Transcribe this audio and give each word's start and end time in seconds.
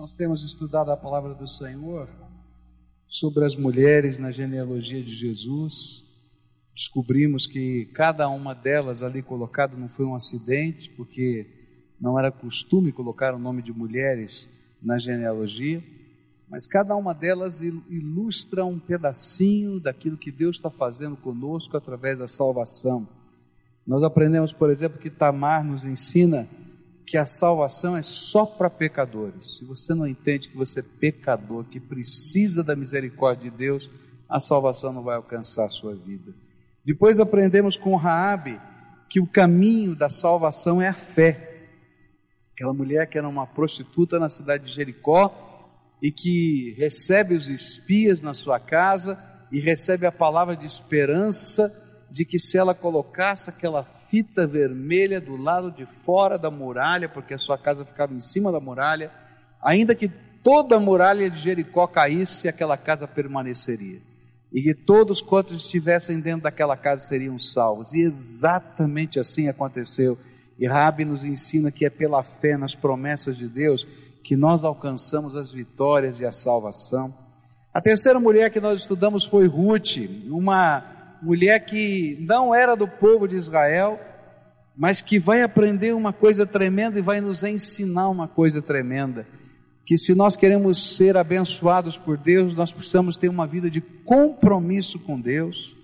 Nós 0.00 0.14
temos 0.14 0.42
estudado 0.42 0.90
a 0.90 0.96
palavra 0.96 1.34
do 1.34 1.46
Senhor 1.46 2.08
sobre 3.06 3.44
as 3.44 3.54
mulheres 3.54 4.18
na 4.18 4.30
genealogia 4.30 5.02
de 5.02 5.12
Jesus. 5.12 6.06
Descobrimos 6.74 7.46
que 7.46 7.84
cada 7.92 8.26
uma 8.30 8.54
delas 8.54 9.02
ali 9.02 9.20
colocada 9.20 9.76
não 9.76 9.90
foi 9.90 10.06
um 10.06 10.14
acidente, 10.14 10.88
porque 10.88 11.46
não 12.00 12.18
era 12.18 12.32
costume 12.32 12.92
colocar 12.92 13.34
o 13.34 13.38
nome 13.38 13.60
de 13.60 13.74
mulheres 13.74 14.48
na 14.82 14.96
genealogia, 14.96 15.84
mas 16.48 16.66
cada 16.66 16.96
uma 16.96 17.12
delas 17.12 17.60
ilustra 17.60 18.64
um 18.64 18.78
pedacinho 18.78 19.78
daquilo 19.78 20.16
que 20.16 20.32
Deus 20.32 20.56
está 20.56 20.70
fazendo 20.70 21.14
conosco 21.14 21.76
através 21.76 22.20
da 22.20 22.26
salvação. 22.26 23.06
Nós 23.86 24.02
aprendemos, 24.02 24.50
por 24.50 24.70
exemplo, 24.70 24.98
que 24.98 25.10
Tamar 25.10 25.62
nos 25.62 25.84
ensina 25.84 26.48
que 27.10 27.18
a 27.18 27.26
salvação 27.26 27.96
é 27.96 28.02
só 28.02 28.46
para 28.46 28.70
pecadores. 28.70 29.56
Se 29.56 29.64
você 29.64 29.92
não 29.94 30.06
entende 30.06 30.48
que 30.48 30.56
você 30.56 30.78
é 30.78 30.84
pecador, 31.00 31.64
que 31.64 31.80
precisa 31.80 32.62
da 32.62 32.76
misericórdia 32.76 33.50
de 33.50 33.56
Deus, 33.56 33.90
a 34.28 34.38
salvação 34.38 34.92
não 34.92 35.02
vai 35.02 35.16
alcançar 35.16 35.64
a 35.64 35.70
sua 35.70 35.92
vida. 35.92 36.32
Depois 36.84 37.18
aprendemos 37.18 37.76
com 37.76 37.96
Raabe 37.96 38.60
que 39.08 39.18
o 39.18 39.26
caminho 39.26 39.96
da 39.96 40.08
salvação 40.08 40.80
é 40.80 40.86
a 40.86 40.94
fé. 40.94 41.66
Aquela 42.54 42.72
mulher 42.72 43.08
que 43.08 43.18
era 43.18 43.28
uma 43.28 43.44
prostituta 43.44 44.20
na 44.20 44.28
cidade 44.28 44.66
de 44.66 44.72
Jericó 44.72 45.66
e 46.00 46.12
que 46.12 46.76
recebe 46.78 47.34
os 47.34 47.48
espias 47.48 48.22
na 48.22 48.34
sua 48.34 48.60
casa 48.60 49.18
e 49.50 49.58
recebe 49.58 50.06
a 50.06 50.12
palavra 50.12 50.56
de 50.56 50.64
esperança 50.64 51.74
de 52.08 52.24
que 52.24 52.38
se 52.38 52.56
ela 52.56 52.72
colocasse 52.72 53.50
aquela 53.50 53.82
fita 54.10 54.46
vermelha 54.46 55.20
do 55.20 55.36
lado 55.36 55.70
de 55.70 55.86
fora 55.86 56.36
da 56.36 56.50
muralha, 56.50 57.08
porque 57.08 57.32
a 57.32 57.38
sua 57.38 57.56
casa 57.56 57.84
ficava 57.84 58.12
em 58.12 58.20
cima 58.20 58.50
da 58.50 58.58
muralha, 58.58 59.10
ainda 59.62 59.94
que 59.94 60.10
toda 60.42 60.76
a 60.76 60.80
muralha 60.80 61.30
de 61.30 61.38
Jericó 61.38 61.86
caísse, 61.86 62.48
aquela 62.48 62.76
casa 62.76 63.06
permaneceria. 63.06 64.00
E 64.52 64.60
que 64.62 64.74
todos 64.74 65.22
quantos 65.22 65.64
estivessem 65.64 66.18
dentro 66.18 66.42
daquela 66.42 66.76
casa 66.76 67.06
seriam 67.06 67.38
salvos. 67.38 67.94
E 67.94 68.00
exatamente 68.00 69.20
assim 69.20 69.46
aconteceu. 69.48 70.18
E 70.58 70.66
Rabi 70.66 71.04
nos 71.04 71.24
ensina 71.24 71.70
que 71.70 71.86
é 71.86 71.90
pela 71.90 72.24
fé 72.24 72.56
nas 72.56 72.74
promessas 72.74 73.36
de 73.36 73.46
Deus 73.46 73.86
que 74.24 74.34
nós 74.36 74.64
alcançamos 74.64 75.36
as 75.36 75.52
vitórias 75.52 76.18
e 76.18 76.26
a 76.26 76.32
salvação. 76.32 77.14
A 77.72 77.80
terceira 77.80 78.18
mulher 78.18 78.50
que 78.50 78.60
nós 78.60 78.80
estudamos 78.80 79.24
foi 79.24 79.46
Ruth, 79.46 79.98
uma 80.28 80.84
mulher 81.22 81.60
que 81.60 82.18
não 82.20 82.54
era 82.54 82.74
do 82.74 82.88
povo 82.88 83.28
de 83.28 83.36
Israel, 83.36 84.00
mas 84.76 85.00
que 85.00 85.18
vai 85.18 85.42
aprender 85.42 85.94
uma 85.94 86.12
coisa 86.12 86.46
tremenda 86.46 86.98
e 86.98 87.02
vai 87.02 87.20
nos 87.20 87.44
ensinar 87.44 88.08
uma 88.08 88.28
coisa 88.28 88.62
tremenda. 88.62 89.26
Que 89.84 89.98
se 89.98 90.14
nós 90.14 90.36
queremos 90.36 90.96
ser 90.96 91.16
abençoados 91.16 91.98
por 91.98 92.16
Deus, 92.16 92.54
nós 92.54 92.72
precisamos 92.72 93.16
ter 93.16 93.28
uma 93.28 93.46
vida 93.46 93.68
de 93.68 93.80
compromisso 93.80 94.98
com 94.98 95.20
Deus, 95.20 95.76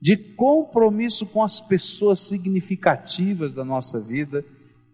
de 0.00 0.16
compromisso 0.16 1.26
com 1.26 1.42
as 1.42 1.60
pessoas 1.60 2.20
significativas 2.20 3.54
da 3.54 3.64
nossa 3.64 4.00
vida 4.00 4.44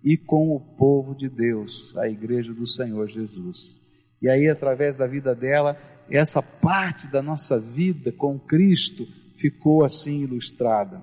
e 0.05 0.17
com 0.17 0.55
o 0.55 0.61
povo 0.61 1.15
de 1.15 1.29
Deus, 1.29 1.97
a 1.97 2.09
igreja 2.09 2.53
do 2.53 2.67
Senhor 2.67 3.09
Jesus. 3.09 3.81
E 4.21 4.29
aí, 4.29 4.49
através 4.49 4.97
da 4.97 5.06
vida 5.06 5.34
dela, 5.34 5.77
essa 6.09 6.43
parte 6.43 7.06
da 7.06 7.23
nossa 7.23 7.59
vida 7.59 8.12
com 8.12 8.39
Cristo 8.39 9.06
ficou 9.37 9.84
assim 9.84 10.23
ilustrada. 10.23 11.03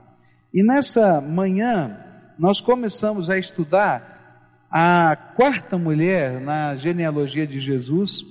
E 0.53 0.63
nessa 0.63 1.19
manhã, 1.19 1.97
nós 2.39 2.61
começamos 2.61 3.29
a 3.29 3.37
estudar 3.37 4.63
a 4.71 5.13
quarta 5.35 5.77
mulher 5.77 6.39
na 6.39 6.73
genealogia 6.73 7.45
de 7.45 7.59
Jesus, 7.59 8.25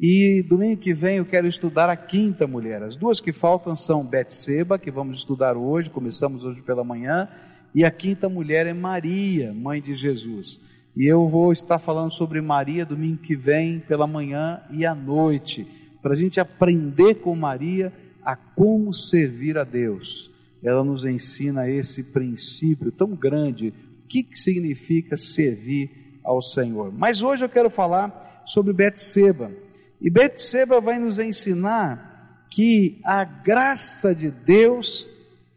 e 0.00 0.44
domingo 0.48 0.80
que 0.80 0.94
vem 0.94 1.16
eu 1.16 1.26
quero 1.26 1.48
estudar 1.48 1.90
a 1.90 1.96
quinta 1.96 2.46
mulher. 2.46 2.84
As 2.84 2.94
duas 2.94 3.20
que 3.20 3.32
faltam 3.32 3.74
são 3.74 4.06
Betseba, 4.06 4.78
que 4.78 4.92
vamos 4.92 5.16
estudar 5.16 5.56
hoje, 5.56 5.90
começamos 5.90 6.44
hoje 6.44 6.62
pela 6.62 6.84
manhã, 6.84 7.28
e 7.74 7.84
a 7.84 7.90
quinta 7.90 8.28
mulher 8.28 8.64
é 8.64 8.72
Maria, 8.72 9.52
mãe 9.52 9.82
de 9.82 9.96
Jesus. 9.96 10.60
E 10.96 11.10
eu 11.10 11.26
vou 11.26 11.50
estar 11.50 11.80
falando 11.80 12.12
sobre 12.12 12.40
Maria 12.40 12.86
domingo 12.86 13.18
que 13.18 13.34
vem, 13.34 13.80
pela 13.80 14.06
manhã 14.06 14.62
e 14.70 14.86
à 14.86 14.94
noite, 14.94 15.66
para 16.00 16.12
a 16.12 16.16
gente 16.16 16.38
aprender 16.38 17.16
com 17.16 17.34
Maria 17.34 17.92
a 18.24 18.36
como 18.36 18.94
servir 18.94 19.58
a 19.58 19.64
Deus. 19.64 20.37
Ela 20.62 20.82
nos 20.82 21.04
ensina 21.04 21.68
esse 21.68 22.02
princípio 22.02 22.90
tão 22.90 23.14
grande, 23.14 23.68
o 24.04 24.08
que, 24.08 24.22
que 24.22 24.38
significa 24.38 25.16
servir 25.16 26.20
ao 26.24 26.42
Senhor. 26.42 26.92
Mas 26.92 27.22
hoje 27.22 27.44
eu 27.44 27.48
quero 27.48 27.70
falar 27.70 28.42
sobre 28.44 28.72
Betseba. 28.72 29.52
E 30.00 30.10
Betseba 30.10 30.80
vai 30.80 30.98
nos 30.98 31.18
ensinar 31.18 32.46
que 32.50 33.00
a 33.04 33.24
graça 33.24 34.14
de 34.14 34.30
Deus 34.30 35.08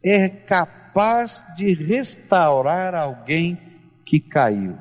é 0.03 0.27
capaz 0.27 1.43
de 1.55 1.73
restaurar 1.73 2.93
alguém 2.93 3.57
que 4.05 4.19
caiu. 4.19 4.75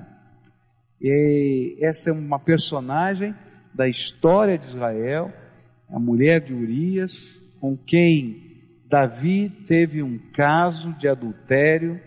E 1.00 1.76
essa 1.81 2.10
é 2.10 2.12
uma 2.12 2.38
personagem 2.38 3.34
da 3.72 3.88
história 3.88 4.58
de 4.58 4.66
Israel, 4.66 5.32
a 5.88 5.98
mulher 5.98 6.41
de 6.41 6.52
Urias, 6.52 7.41
com 7.60 7.76
quem 7.76 8.50
Davi 8.91 9.49
teve 9.49 10.03
um 10.03 10.19
caso 10.33 10.93
de 10.95 11.06
adultério 11.06 12.01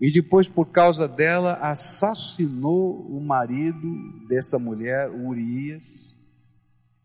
e 0.00 0.10
depois, 0.10 0.48
por 0.48 0.70
causa 0.70 1.06
dela, 1.06 1.58
assassinou 1.60 3.06
o 3.06 3.20
marido 3.20 4.26
dessa 4.26 4.58
mulher, 4.58 5.10
Urias. 5.10 6.16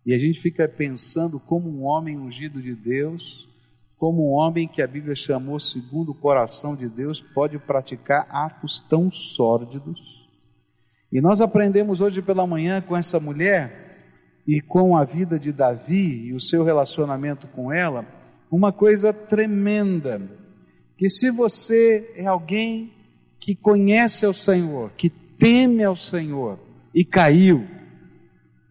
E 0.06 0.14
a 0.14 0.18
gente 0.18 0.40
fica 0.40 0.70
pensando 0.70 1.38
como 1.38 1.70
um 1.70 1.84
homem 1.84 2.18
ungido 2.18 2.62
de 2.62 2.74
Deus, 2.74 3.50
como 3.98 4.30
um 4.30 4.32
homem 4.32 4.70
que 4.70 4.82
a 4.82 4.88
Bíblia 4.88 5.16
chamou 5.16 5.60
segundo 5.60 6.12
o 6.12 6.16
coração 6.16 6.74
de 6.74 6.88
Deus, 6.88 7.20
pode 7.20 7.60
praticar 7.60 8.26
atos 8.30 8.80
tão 8.80 9.12
sórdidos. 9.12 10.00
E 11.12 11.20
nós 11.20 11.42
aprendemos 11.42 12.00
hoje 12.00 12.22
pela 12.22 12.48
manhã 12.48 12.82
com 12.82 12.96
essa 12.96 13.20
mulher 13.20 13.86
e 14.48 14.62
com 14.62 14.96
a 14.96 15.04
vida 15.04 15.38
de 15.38 15.52
Davi 15.52 16.28
e 16.28 16.34
o 16.34 16.40
seu 16.40 16.64
relacionamento 16.64 17.50
com 17.50 17.74
ela, 17.74 18.15
uma 18.52 18.72
coisa 18.72 19.14
tremenda, 19.14 20.22
que 20.98 21.10
se 21.10 21.30
você 21.30 22.12
é 22.16 22.26
alguém 22.26 22.94
que 23.40 23.56
conhece 23.56 24.26
ao 24.26 24.34
Senhor, 24.34 24.92
que 24.98 25.10
teme 25.10 25.84
ao 25.84 25.96
Senhor 25.96 26.60
e 26.94 27.04
caiu, 27.04 27.66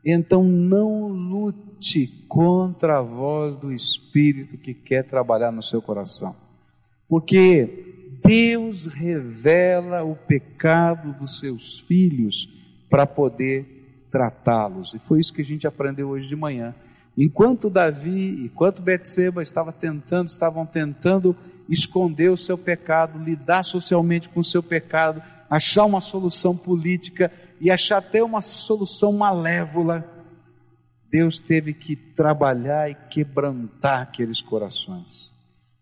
então 0.05 0.43
não 0.43 1.09
lute 1.09 2.25
contra 2.29 2.99
a 2.99 3.03
voz 3.03 3.57
do 3.57 3.73
Espírito 3.73 4.59
que 4.59 4.75
quer 4.75 5.05
trabalhar 5.05 5.53
no 5.53 5.63
seu 5.63 5.81
coração. 5.81 6.35
Porque 7.09 8.19
Deus 8.25 8.87
revela 8.87 10.03
o 10.03 10.17
pecado 10.17 11.13
dos 11.19 11.39
seus 11.39 11.79
filhos 11.81 12.49
para 12.89 13.07
poder 13.07 14.07
tratá-los. 14.11 14.95
E 14.95 14.99
foi 14.99 15.21
isso 15.21 15.33
que 15.33 15.43
a 15.43 15.45
gente 15.45 15.67
aprendeu 15.67 16.09
hoje 16.09 16.29
de 16.29 16.37
manhã. 16.37 16.75
Enquanto 17.17 17.71
Davi, 17.71 18.45
enquanto 18.45 18.83
Betseba 18.83 19.43
estava 19.43 19.73
tentando, 19.73 20.29
estavam 20.29 20.67
tentando 20.67 21.37
esconder 21.69 22.31
o 22.31 22.37
seu 22.37 22.59
pecado, 22.59 23.23
lidar 23.23 23.63
socialmente 23.63 24.29
com 24.29 24.41
o 24.41 24.45
seu 24.45 24.63
pecado, 24.63 25.23
achar 25.49 25.85
uma 25.85 26.01
solução 26.01 26.57
política 26.57 27.31
e 27.61 27.71
achar 27.71 27.99
até 27.99 28.23
uma 28.23 28.43
solução 28.43 29.13
malévola, 29.13 30.05
Deus 31.09 31.39
teve 31.39 31.73
que 31.73 31.95
trabalhar 31.95 32.91
e 32.91 32.95
quebrantar 33.09 34.03
aqueles 34.03 34.43
corações. 34.43 35.33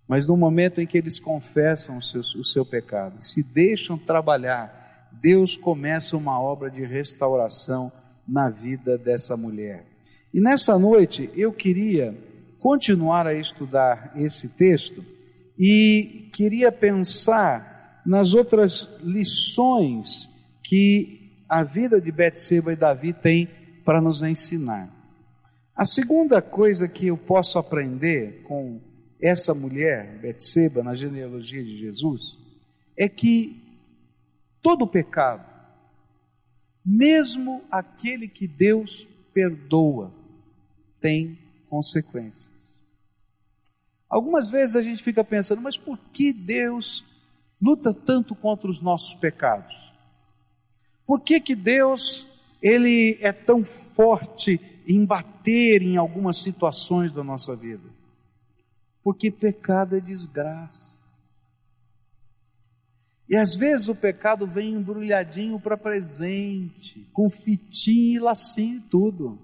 Mas 0.07 0.27
no 0.27 0.37
momento 0.37 0.81
em 0.81 0.87
que 0.87 0.99
eles 0.99 1.19
confessam 1.19 1.97
o 1.97 2.03
seu, 2.03 2.21
o 2.21 2.45
seu 2.45 2.67
pecado, 2.67 3.23
se 3.25 3.43
deixam 3.43 3.97
trabalhar, 3.97 5.09
Deus 5.11 5.57
começa 5.57 6.17
uma 6.17 6.39
obra 6.39 6.71
de 6.71 6.85
restauração 6.85 7.91
na 8.29 8.51
vida 8.51 8.99
dessa 8.99 9.37
mulher. 9.37 9.92
E 10.33 10.41
nessa 10.41 10.79
noite 10.79 11.31
eu 11.35 11.53
queria 11.53 12.17
continuar 12.59 13.27
a 13.27 13.35
estudar 13.35 14.13
esse 14.17 14.49
texto 14.49 15.05
e 15.59 16.31
queria 16.33 16.73
pensar 16.73 18.03
nas 18.07 18.35
outras 18.35 18.89
lições 19.03 20.31
que 20.63 21.45
a 21.49 21.63
vida 21.63 22.01
de 22.01 22.11
Betseba 22.11 22.73
e 22.73 22.77
Davi 22.77 23.13
tem 23.13 23.49
para 23.85 24.01
nos 24.01 24.23
ensinar. 24.23 24.91
A 25.75 25.85
segunda 25.85 26.41
coisa 26.41 26.89
que 26.89 27.09
eu 27.09 27.17
posso 27.17 27.59
aprender 27.59 28.43
com 28.45 28.81
essa 29.21 29.55
mulher, 29.55 30.19
Betseba, 30.21 30.83
na 30.83 30.95
genealogia 30.95 31.63
de 31.63 31.77
Jesus, 31.77 32.39
é 32.97 33.09
que 33.09 33.63
todo 34.61 34.87
pecado 34.87 35.53
mesmo 36.85 37.63
aquele 37.71 38.27
que 38.27 38.47
Deus 38.47 39.09
perdoa 39.33 40.13
tem 41.03 41.39
consequências. 41.69 42.51
Algumas 44.09 44.51
vezes 44.51 44.77
a 44.77 44.83
gente 44.83 45.03
fica 45.03 45.25
pensando, 45.25 45.61
mas 45.61 45.77
por 45.77 45.99
que 45.99 46.33
Deus 46.33 47.05
luta 47.61 47.93
tanto 47.93 48.35
contra 48.35 48.71
os 48.71 48.81
nossos 48.81 49.15
pecados? 49.15 49.93
Por 51.07 51.21
que, 51.21 51.41
que 51.41 51.57
Deus 51.57 52.29
ele 52.63 53.19
é 53.21 53.33
tão 53.33 53.65
forte 53.65 54.61
em 54.87 55.05
bater 55.05 55.83
em 55.83 55.97
algumas 55.97 56.39
situações 56.39 57.13
da 57.13 57.25
nossa 57.25 57.57
vida? 57.57 57.89
Porque 59.03 59.31
pecado 59.31 59.97
é 59.97 60.01
desgraça. 60.01 60.93
E 63.29 63.37
às 63.37 63.57
vezes 63.57 63.89
o 63.89 63.95
pecado 63.95 64.47
vem 64.47 64.75
embrulhadinho 64.75 65.59
para 65.59 65.77
presente, 65.77 67.09
com 67.13 67.31
fitinho 67.31 68.17
e 68.17 68.21
lacinho 68.21 68.77
e 68.77 68.81
tudo, 68.81 69.39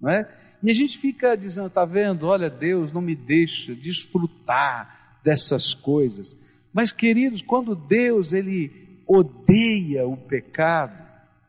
não 0.00 0.10
é? 0.10 0.39
E 0.62 0.70
a 0.70 0.74
gente 0.74 0.98
fica 0.98 1.36
dizendo, 1.36 1.70
tá 1.70 1.84
vendo? 1.84 2.26
Olha, 2.26 2.50
Deus 2.50 2.92
não 2.92 3.00
me 3.00 3.14
deixa 3.14 3.74
desfrutar 3.74 5.20
dessas 5.24 5.74
coisas. 5.74 6.36
Mas 6.72 6.92
queridos, 6.92 7.42
quando 7.42 7.74
Deus 7.74 8.32
ele 8.32 9.02
odeia 9.06 10.06
o 10.06 10.16
pecado, 10.16 11.02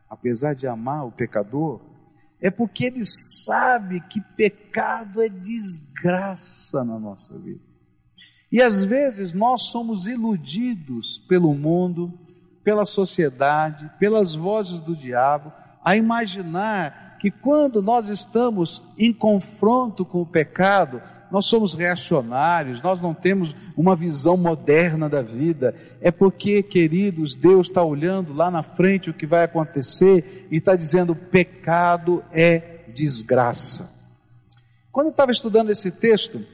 apesar 0.08 0.54
de 0.54 0.66
amar 0.66 1.06
o 1.06 1.12
pecador, 1.12 1.80
é 2.40 2.50
porque 2.50 2.86
ele 2.86 3.04
sabe 3.04 4.00
que 4.08 4.20
pecado 4.20 5.22
é 5.22 5.28
desgraça 5.28 6.82
na 6.82 6.98
nossa 6.98 7.38
vida. 7.38 7.60
E 8.50 8.60
às 8.60 8.84
vezes 8.84 9.32
nós 9.32 9.68
somos 9.68 10.06
iludidos 10.06 11.18
pelo 11.28 11.54
mundo, 11.54 12.12
pela 12.64 12.84
sociedade, 12.84 13.90
pelas 13.98 14.34
vozes 14.34 14.80
do 14.80 14.96
diabo, 14.96 15.52
a 15.84 15.96
imaginar 15.96 17.01
que 17.22 17.30
quando 17.30 17.80
nós 17.80 18.08
estamos 18.08 18.82
em 18.98 19.12
confronto 19.12 20.04
com 20.04 20.22
o 20.22 20.26
pecado, 20.26 21.00
nós 21.30 21.46
somos 21.46 21.72
reacionários, 21.72 22.82
nós 22.82 23.00
não 23.00 23.14
temos 23.14 23.54
uma 23.76 23.94
visão 23.94 24.36
moderna 24.36 25.08
da 25.08 25.22
vida. 25.22 25.72
É 26.00 26.10
porque, 26.10 26.64
queridos, 26.64 27.36
Deus 27.36 27.68
está 27.68 27.80
olhando 27.80 28.34
lá 28.34 28.50
na 28.50 28.64
frente 28.64 29.08
o 29.08 29.14
que 29.14 29.24
vai 29.24 29.44
acontecer 29.44 30.48
e 30.50 30.56
está 30.56 30.74
dizendo: 30.74 31.14
pecado 31.14 32.24
é 32.32 32.86
desgraça. 32.92 33.88
Quando 34.90 35.06
eu 35.06 35.12
estava 35.12 35.30
estudando 35.30 35.70
esse 35.70 35.92
texto, 35.92 36.44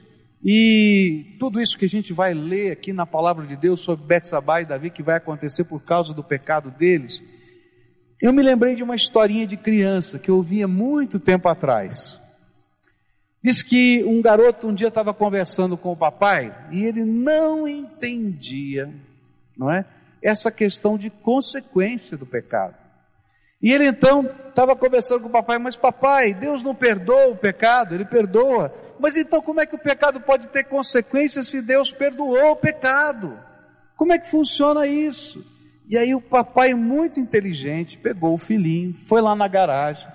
e 0.45 1.35
tudo 1.39 1.59
isso 1.59 1.79
que 1.79 1.85
a 1.85 1.89
gente 1.89 2.13
vai 2.13 2.35
ler 2.35 2.73
aqui 2.73 2.93
na 2.93 3.07
palavra 3.07 3.47
de 3.47 3.55
Deus 3.55 3.79
sobre 3.81 4.05
Betsabá 4.05 4.61
e 4.61 4.67
Davi, 4.67 4.91
que 4.91 5.01
vai 5.01 5.17
acontecer 5.17 5.63
por 5.63 5.81
causa 5.81 6.13
do 6.13 6.23
pecado 6.23 6.69
deles, 6.69 7.23
eu 8.21 8.33
me 8.33 8.43
lembrei 8.43 8.75
de 8.75 8.83
uma 8.83 8.95
historinha 8.95 9.47
de 9.47 9.55
criança 9.55 10.19
que 10.19 10.29
eu 10.29 10.35
ouvia 10.35 10.67
muito 10.67 11.19
tempo 11.19 11.47
atrás. 11.47 12.19
Diz 13.41 13.63
que 13.63 14.03
um 14.03 14.21
garoto 14.21 14.67
um 14.67 14.73
dia 14.73 14.89
estava 14.89 15.13
conversando 15.13 15.77
com 15.77 15.93
o 15.93 15.97
papai 15.97 16.53
e 16.71 16.83
ele 16.83 17.05
não 17.05 17.65
entendia, 17.65 18.93
não 19.57 19.71
é? 19.71 19.85
Essa 20.21 20.51
questão 20.51 20.97
de 20.97 21.09
consequência 21.09 22.17
do 22.17 22.25
pecado. 22.25 22.75
E 23.61 23.71
ele 23.71 23.85
então 23.85 24.29
estava 24.49 24.75
conversando 24.75 25.21
com 25.21 25.29
o 25.29 25.31
papai, 25.31 25.57
mas 25.57 25.77
papai, 25.77 26.33
Deus 26.33 26.63
não 26.63 26.75
perdoa 26.75 27.27
o 27.27 27.37
pecado, 27.37 27.95
ele 27.95 28.03
perdoa. 28.03 28.73
Mas 28.99 29.15
então 29.15 29.41
como 29.41 29.61
é 29.61 29.65
que 29.65 29.75
o 29.75 29.79
pecado 29.79 30.19
pode 30.19 30.49
ter 30.49 30.65
consequência 30.65 31.41
se 31.41 31.61
Deus 31.61 31.93
perdoou 31.93 32.51
o 32.51 32.55
pecado? 32.57 33.39
Como 33.95 34.11
é 34.11 34.19
que 34.19 34.29
funciona 34.29 34.85
isso? 34.85 35.45
E 35.89 35.97
aí 35.97 36.13
o 36.13 36.21
papai, 36.21 36.75
muito 36.75 37.19
inteligente, 37.19 37.97
pegou 37.97 38.35
o 38.35 38.37
filhinho, 38.37 38.93
foi 38.93 39.21
lá 39.21 39.35
na 39.35 39.47
garagem, 39.47 40.07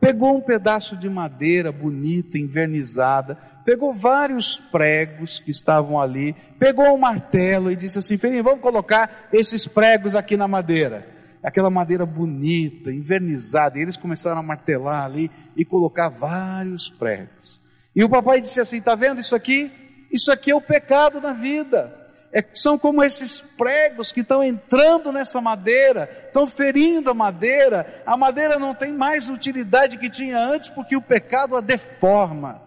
pegou 0.00 0.36
um 0.36 0.40
pedaço 0.40 0.96
de 0.96 1.08
madeira 1.08 1.70
bonita, 1.70 2.36
invernizada, 2.36 3.38
pegou 3.64 3.94
vários 3.94 4.56
pregos 4.56 5.38
que 5.38 5.52
estavam 5.52 6.00
ali, 6.00 6.34
pegou 6.58 6.92
um 6.92 6.98
martelo 6.98 7.70
e 7.70 7.76
disse 7.76 8.00
assim: 8.00 8.18
Filhinho, 8.18 8.42
vamos 8.42 8.60
colocar 8.60 9.28
esses 9.32 9.64
pregos 9.64 10.16
aqui 10.16 10.36
na 10.36 10.48
madeira. 10.48 11.06
Aquela 11.40 11.70
madeira 11.70 12.04
bonita, 12.04 12.92
invernizada, 12.92 13.78
e 13.78 13.82
eles 13.82 13.96
começaram 13.96 14.40
a 14.40 14.42
martelar 14.42 15.04
ali 15.04 15.30
e 15.56 15.64
colocar 15.64 16.08
vários 16.08 16.88
pregos. 16.88 17.60
E 17.94 18.02
o 18.02 18.08
papai 18.08 18.40
disse 18.40 18.60
assim: 18.60 18.78
Está 18.78 18.96
vendo 18.96 19.20
isso 19.20 19.36
aqui? 19.36 19.70
Isso 20.10 20.32
aqui 20.32 20.50
é 20.50 20.54
o 20.54 20.60
pecado 20.60 21.20
na 21.20 21.32
vida 21.32 22.01
é, 22.32 22.42
são 22.54 22.78
como 22.78 23.04
esses 23.04 23.42
pregos 23.42 24.10
que 24.10 24.20
estão 24.20 24.42
entrando 24.42 25.12
nessa 25.12 25.38
madeira, 25.38 26.08
estão 26.26 26.46
ferindo 26.46 27.10
a 27.10 27.14
madeira, 27.14 28.02
a 28.06 28.16
madeira 28.16 28.58
não 28.58 28.74
tem 28.74 28.90
mais 28.90 29.28
utilidade 29.28 29.98
que 29.98 30.08
tinha 30.08 30.38
antes, 30.38 30.70
porque 30.70 30.96
o 30.96 31.02
pecado 31.02 31.56
a 31.56 31.60
deforma. 31.60 32.62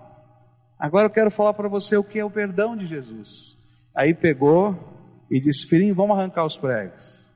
Agora 0.78 1.08
eu 1.08 1.10
quero 1.10 1.32
falar 1.32 1.54
para 1.56 1.68
você 1.68 1.98
o 1.98 2.04
que 2.04 2.20
é 2.20 2.24
o 2.24 2.30
perdão 2.30 2.78
de 2.78 2.86
Jesus. 2.86 3.58
Aí 3.96 4.14
pegou 4.14 4.78
e 5.32 5.40
disse: 5.40 5.66
Filhinho, 5.66 5.96
vamos 5.96 6.16
arrancar 6.16 6.46
os 6.46 6.58
pregos. 6.58 7.34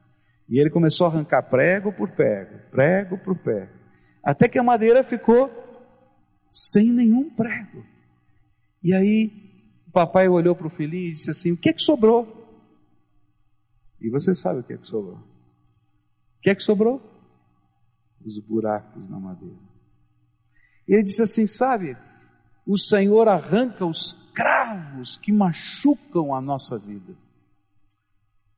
E 0.48 0.60
ele 0.60 0.70
começou 0.70 1.08
a 1.08 1.10
arrancar 1.10 1.44
prego 1.50 1.92
por 1.92 2.12
prego, 2.12 2.60
prego 2.70 3.18
por 3.18 3.36
prego, 3.38 3.72
até 4.24 4.48
que 4.48 4.60
a 4.60 4.64
madeira 4.64 5.04
ficou 5.04 5.50
sem 6.52 6.92
nenhum 6.92 7.30
prego. 7.30 7.84
E 8.84 8.94
aí 8.94 9.49
o 9.90 9.92
papai 9.92 10.30
olhou 10.30 10.56
para 10.56 10.68
o 10.68 10.70
filhinho 10.70 11.10
e 11.10 11.14
disse 11.14 11.32
assim: 11.32 11.52
O 11.52 11.58
que 11.58 11.70
é 11.70 11.74
que 11.74 11.82
sobrou? 11.82 12.48
E 14.00 14.08
você 14.08 14.36
sabe 14.36 14.60
o 14.60 14.64
que 14.64 14.74
é 14.74 14.78
que 14.78 14.88
sobrou. 14.88 15.16
O 15.16 16.42
que 16.42 16.52
é 16.52 16.56
que 16.56 16.62
sobrou? 16.62 17.02
Os 18.24 18.38
buracos 18.38 19.10
na 19.10 19.20
madeira. 19.20 19.58
Ele 20.88 21.02
disse 21.02 21.24
assim: 21.24 21.48
Sabe, 21.48 21.98
o 22.68 22.78
Senhor 22.78 23.28
arranca 23.28 23.84
os 23.84 24.14
cravos 24.32 25.18
que 25.18 25.34
machucam 25.34 26.36
a 26.36 26.40
nossa 26.40 26.78
vida. 26.78 27.16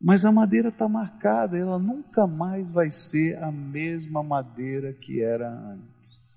Mas 0.01 0.25
a 0.25 0.33
madeira 0.33 0.67
está 0.67 0.89
marcada, 0.89 1.57
ela 1.57 1.79
nunca 1.79 2.27
mais 2.27 2.67
vai 2.67 2.91
ser 2.91 3.41
a 3.41 3.49
mesma 3.51 4.21
madeira 4.21 4.91
que 4.91 5.21
era 5.21 5.49
antes. 5.49 6.35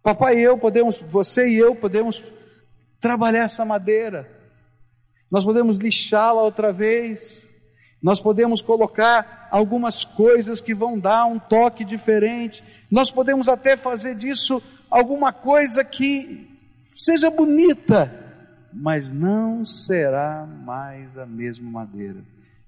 Papai 0.00 0.38
e 0.38 0.42
eu 0.42 0.56
podemos, 0.56 1.00
você 1.00 1.48
e 1.48 1.56
eu 1.56 1.74
podemos 1.74 2.22
trabalhar 3.00 3.44
essa 3.44 3.64
madeira. 3.64 4.30
Nós 5.30 5.44
podemos 5.44 5.78
lixá-la 5.78 6.42
outra 6.42 6.72
vez. 6.72 7.50
Nós 8.02 8.20
podemos 8.20 8.62
colocar 8.62 9.48
algumas 9.50 10.04
coisas 10.04 10.60
que 10.60 10.74
vão 10.74 10.98
dar 10.98 11.26
um 11.26 11.38
toque 11.38 11.84
diferente. 11.84 12.62
Nós 12.90 13.10
podemos 13.10 13.48
até 13.48 13.76
fazer 13.76 14.14
disso 14.14 14.62
alguma 14.90 15.32
coisa 15.32 15.84
que 15.84 16.48
seja 16.84 17.30
bonita, 17.30 18.12
mas 18.72 19.12
não 19.12 19.64
será 19.64 20.46
mais 20.46 21.18
a 21.18 21.26
mesma 21.26 21.70
madeira. 21.70 22.22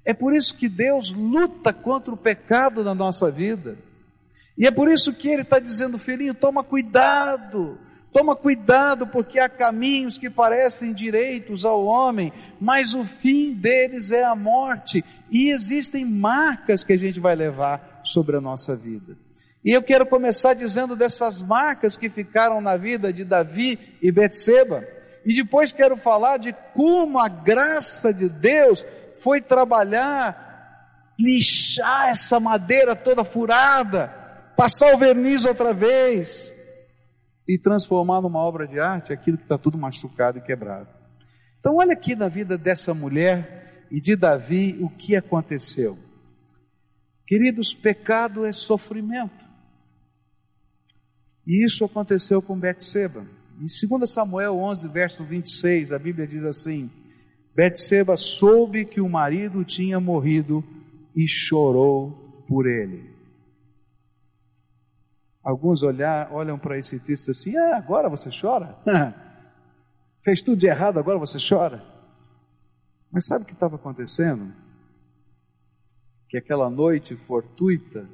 É 0.05 0.13
por 0.13 0.35
isso 0.35 0.57
que 0.57 0.69
Deus 0.69 1.13
luta 1.13 1.73
contra 1.73 2.13
o 2.13 2.17
pecado 2.17 2.83
na 2.83 2.95
nossa 2.95 3.31
vida. 3.31 3.77
E 4.57 4.67
é 4.67 4.71
por 4.71 4.91
isso 4.91 5.13
que 5.13 5.29
Ele 5.29 5.43
está 5.43 5.59
dizendo, 5.59 5.99
filhinho, 5.99 6.35
toma 6.35 6.65
cuidado 6.65 7.79
Toma 8.12 8.34
cuidado, 8.34 9.06
porque 9.06 9.38
há 9.38 9.48
caminhos 9.48 10.17
que 10.17 10.31
parecem 10.31 10.93
direitos 10.93 11.65
ao 11.65 11.84
homem, 11.84 12.32
mas 12.58 12.94
o 12.94 13.05
fim 13.05 13.53
deles 13.53 14.10
é 14.10 14.24
a 14.24 14.34
morte, 14.34 15.05
e 15.31 15.50
existem 15.50 16.05
marcas 16.05 16.82
que 16.82 16.94
a 16.94 16.98
gente 16.98 17.20
vai 17.20 17.36
levar 17.36 18.00
sobre 18.03 18.36
a 18.36 18.41
nossa 18.41 18.74
vida. 18.74 19.17
E 19.62 19.72
eu 19.72 19.82
quero 19.82 20.06
começar 20.06 20.55
dizendo 20.55 20.96
dessas 20.96 21.43
marcas 21.43 21.96
que 21.96 22.08
ficaram 22.08 22.60
na 22.60 22.77
vida 22.77 23.12
de 23.12 23.24
Davi 23.24 23.79
e 24.00 24.10
Betseba, 24.10 24.86
e 25.24 25.34
depois 25.34 25.72
quero 25.72 25.96
falar 25.96 26.38
de 26.38 26.55
como 26.74 27.19
a 27.19 27.29
graça 27.29 28.15
de 28.15 28.29
Deus 28.29 28.86
foi 29.22 29.43
trabalhar, 29.43 31.12
lixar 31.19 32.08
essa 32.08 32.41
madeira 32.41 32.96
toda 32.96 33.24
furada, 33.24 34.08
passar 34.56 34.94
o 34.94 34.98
verniz 34.98 35.44
outra 35.44 35.74
vez, 35.74 36.55
e 37.48 37.58
transformar 37.58 38.20
numa 38.20 38.40
obra 38.40 38.69
de 38.69 38.78
arte 38.78 39.12
aquilo 39.12 39.38
que 39.38 39.44
está 39.44 39.56
tudo 39.56 39.78
machucado 39.78 40.36
e 40.36 40.43
quebrado. 40.43 40.88
Então, 41.58 41.76
olha 41.76 41.94
aqui 41.94 42.14
na 42.14 42.28
vida 42.28 42.58
dessa 42.58 42.93
mulher 42.93 43.86
e 43.90 44.00
de 44.00 44.14
Davi 44.14 44.76
o 44.81 44.90
que 44.90 45.17
aconteceu. 45.17 45.98
Queridos, 47.26 47.72
pecado 47.72 48.44
é 48.44 48.52
sofrimento. 48.52 49.48
E 51.46 51.64
isso 51.64 51.84
aconteceu 51.84 52.43
com 52.43 52.58
Betseba. 52.58 53.26
Em 53.58 53.67
2 53.98 54.10
Samuel 54.10 54.56
11, 54.58 54.88
verso 54.88 55.24
26, 55.24 55.93
a 55.93 55.98
Bíblia 55.98 56.26
diz 56.26 56.44
assim: 56.44 56.90
Betseba 57.55 58.17
soube 58.17 58.84
que 58.84 59.00
o 59.00 59.08
marido 59.08 59.64
tinha 59.64 59.98
morrido 59.98 60.62
e 61.17 61.26
chorou 61.26 62.44
por 62.46 62.67
ele. 62.67 63.18
Alguns 65.48 65.82
olhar, 65.82 66.31
olham 66.31 66.58
para 66.58 66.76
esse 66.76 67.00
texto 67.00 67.31
assim: 67.31 67.56
ah, 67.56 67.78
agora 67.78 68.10
você 68.10 68.28
chora? 68.28 68.76
Fez 70.22 70.43
tudo 70.43 70.58
de 70.58 70.67
errado, 70.67 70.98
agora 70.98 71.19
você 71.19 71.38
chora? 71.38 71.82
Mas 73.10 73.24
sabe 73.24 73.44
o 73.44 73.46
que 73.46 73.55
estava 73.55 73.76
acontecendo? 73.76 74.52
Que 76.28 76.36
aquela 76.36 76.69
noite 76.69 77.17
fortuita, 77.17 78.06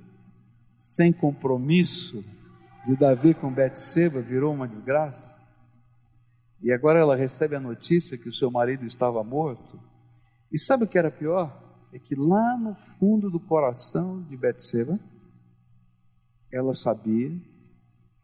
sem 0.79 1.13
compromisso, 1.13 2.25
de 2.87 2.95
Davi 2.95 3.35
com 3.35 3.53
Betseba 3.53 4.21
virou 4.21 4.55
uma 4.55 4.69
desgraça. 4.69 5.37
E 6.63 6.73
agora 6.73 7.01
ela 7.01 7.17
recebe 7.17 7.57
a 7.57 7.61
notícia 7.61 8.17
que 8.17 8.29
o 8.29 8.33
seu 8.33 8.49
marido 8.49 8.87
estava 8.87 9.25
morto. 9.25 9.77
E 10.53 10.57
sabe 10.57 10.85
o 10.85 10.87
que 10.87 10.97
era 10.97 11.11
pior? 11.11 11.61
É 11.93 11.99
que 11.99 12.15
lá 12.15 12.57
no 12.57 12.77
fundo 12.77 13.29
do 13.29 13.41
coração 13.41 14.23
de 14.23 14.37
Betseba, 14.37 15.01
ela 16.55 16.73
sabia 16.73 17.37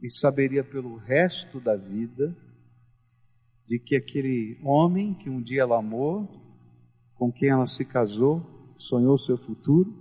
e 0.01 0.09
saberia 0.09 0.63
pelo 0.63 0.97
resto 0.97 1.61
da 1.61 1.75
vida 1.77 2.35
de 3.67 3.79
que 3.79 3.97
aquele 3.97 4.57
homem 4.63 5.15
que 5.15 5.29
um 5.29 5.43
dia 5.43 5.63
ela 5.63 5.79
amou, 5.79 6.29
com 7.17 7.31
quem 7.33 7.49
ela 7.49 7.67
se 7.67 7.85
casou, 7.85 8.75
sonhou 8.79 9.19
seu 9.19 9.37
futuro, 9.37 9.93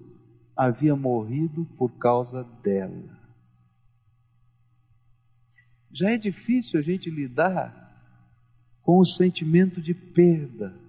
havia 0.56 0.96
morrido 0.96 1.66
por 1.78 1.90
causa 1.98 2.44
dela. 2.64 3.18
Já 5.92 6.12
é 6.12 6.18
difícil 6.18 6.80
a 6.80 6.84
gente 6.84 7.10
lidar 7.10 7.88
com 8.84 9.00
o 9.00 9.06
sentimento 9.06 9.82
de 9.82 9.94
perda. 9.94 10.80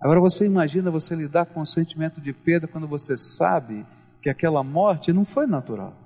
Agora 0.00 0.20
você 0.20 0.46
imagina 0.46 0.90
você 0.90 1.14
lidar 1.14 1.46
com 1.46 1.60
o 1.60 1.66
sentimento 1.66 2.18
de 2.18 2.32
perda 2.32 2.66
quando 2.66 2.88
você 2.88 3.16
sabe 3.16 3.86
que 4.22 4.30
aquela 4.30 4.64
morte 4.64 5.12
não 5.12 5.26
foi 5.26 5.46
natural. 5.46 5.99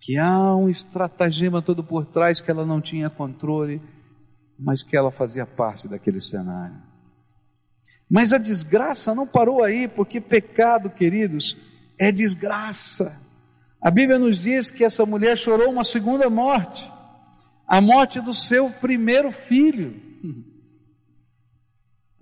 Que 0.00 0.16
há 0.16 0.56
um 0.56 0.68
estratagema 0.68 1.62
todo 1.62 1.84
por 1.84 2.06
trás 2.06 2.40
que 2.40 2.50
ela 2.50 2.64
não 2.64 2.80
tinha 2.80 3.10
controle, 3.10 3.80
mas 4.58 4.82
que 4.82 4.96
ela 4.96 5.10
fazia 5.10 5.46
parte 5.46 5.86
daquele 5.86 6.20
cenário. 6.20 6.76
Mas 8.08 8.32
a 8.32 8.38
desgraça 8.38 9.14
não 9.14 9.26
parou 9.26 9.62
aí, 9.62 9.86
porque 9.86 10.20
pecado, 10.20 10.90
queridos, 10.90 11.56
é 11.98 12.10
desgraça. 12.10 13.20
A 13.80 13.90
Bíblia 13.90 14.18
nos 14.18 14.40
diz 14.40 14.70
que 14.70 14.84
essa 14.84 15.06
mulher 15.06 15.38
chorou 15.38 15.70
uma 15.70 15.84
segunda 15.84 16.28
morte, 16.28 16.90
a 17.66 17.80
morte 17.80 18.20
do 18.20 18.34
seu 18.34 18.70
primeiro 18.70 19.30
filho. 19.30 20.08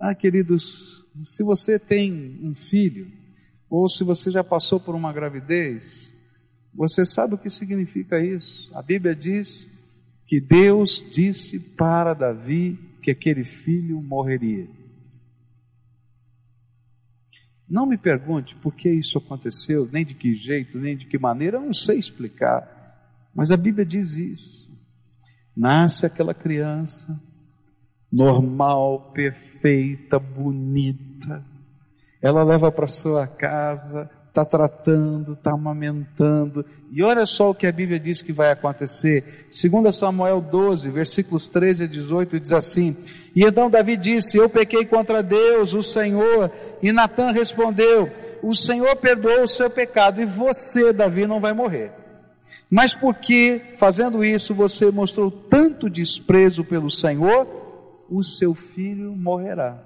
Ah, 0.01 0.15
queridos, 0.15 1.05
se 1.25 1.43
você 1.43 1.77
tem 1.77 2.39
um 2.41 2.55
filho, 2.55 3.11
ou 3.69 3.89
se 3.89 4.01
você 4.01 4.31
já 4.31 4.41
passou 4.41 4.79
por 4.79 4.95
uma 4.95 5.11
gravidez, 5.11 6.15
você 6.73 7.05
sabe 7.05 7.35
o 7.35 7.37
que 7.37 7.49
significa 7.49 8.19
isso? 8.19 8.69
A 8.75 8.81
Bíblia 8.81 9.15
diz 9.15 9.69
que 10.25 10.39
Deus 10.39 11.05
disse 11.11 11.59
para 11.59 12.13
Davi 12.13 12.77
que 13.01 13.11
aquele 13.11 13.43
filho 13.43 14.01
morreria. 14.01 14.67
Não 17.67 17.85
me 17.85 17.97
pergunte 17.97 18.55
por 18.55 18.73
que 18.73 18.89
isso 18.89 19.17
aconteceu, 19.17 19.87
nem 19.91 20.05
de 20.05 20.15
que 20.15 20.33
jeito, 20.33 20.79
nem 20.79 20.97
de 20.97 21.05
que 21.05 21.19
maneira, 21.19 21.57
eu 21.57 21.61
não 21.61 21.73
sei 21.73 21.99
explicar. 21.99 22.77
Mas 23.33 23.51
a 23.51 23.57
Bíblia 23.57 23.85
diz 23.85 24.13
isso. 24.13 24.69
Nasce 25.55 26.05
aquela 26.05 26.33
criança, 26.33 27.19
normal, 28.11 29.11
perfeita, 29.11 30.17
bonita. 30.17 31.45
Ela 32.21 32.43
leva 32.43 32.71
para 32.71 32.87
sua 32.87 33.27
casa, 33.27 34.09
está 34.29 34.45
tratando, 34.45 35.33
está 35.33 35.51
amamentando. 35.51 36.65
E 36.91 37.03
olha 37.03 37.25
só 37.25 37.49
o 37.49 37.55
que 37.55 37.67
a 37.67 37.71
Bíblia 37.71 37.99
diz 37.99 38.21
que 38.21 38.31
vai 38.31 38.51
acontecer. 38.51 39.47
2 39.51 39.95
Samuel 39.95 40.39
12, 40.39 40.89
versículos 40.89 41.49
13 41.49 41.83
a 41.83 41.87
18, 41.87 42.39
diz 42.39 42.53
assim: 42.53 42.95
E 43.35 43.43
então 43.43 43.69
Davi 43.69 43.97
disse: 43.97 44.37
Eu 44.37 44.49
pequei 44.49 44.85
contra 44.85 45.21
Deus, 45.21 45.73
o 45.73 45.83
Senhor. 45.83 46.51
E 46.81 46.91
Natan 46.91 47.31
respondeu: 47.31 48.09
O 48.41 48.55
Senhor 48.55 48.95
perdoou 48.95 49.43
o 49.43 49.47
seu 49.47 49.69
pecado, 49.69 50.21
e 50.21 50.25
você, 50.25 50.93
Davi, 50.93 51.27
não 51.27 51.39
vai 51.39 51.53
morrer. 51.53 51.91
Mas 52.69 52.93
porque, 52.93 53.73
fazendo 53.77 54.23
isso, 54.23 54.53
você 54.53 54.91
mostrou 54.91 55.31
tanto 55.31 55.89
desprezo 55.89 56.63
pelo 56.63 56.89
Senhor, 56.89 57.47
o 58.07 58.23
seu 58.23 58.53
filho 58.53 59.15
morrerá. 59.15 59.79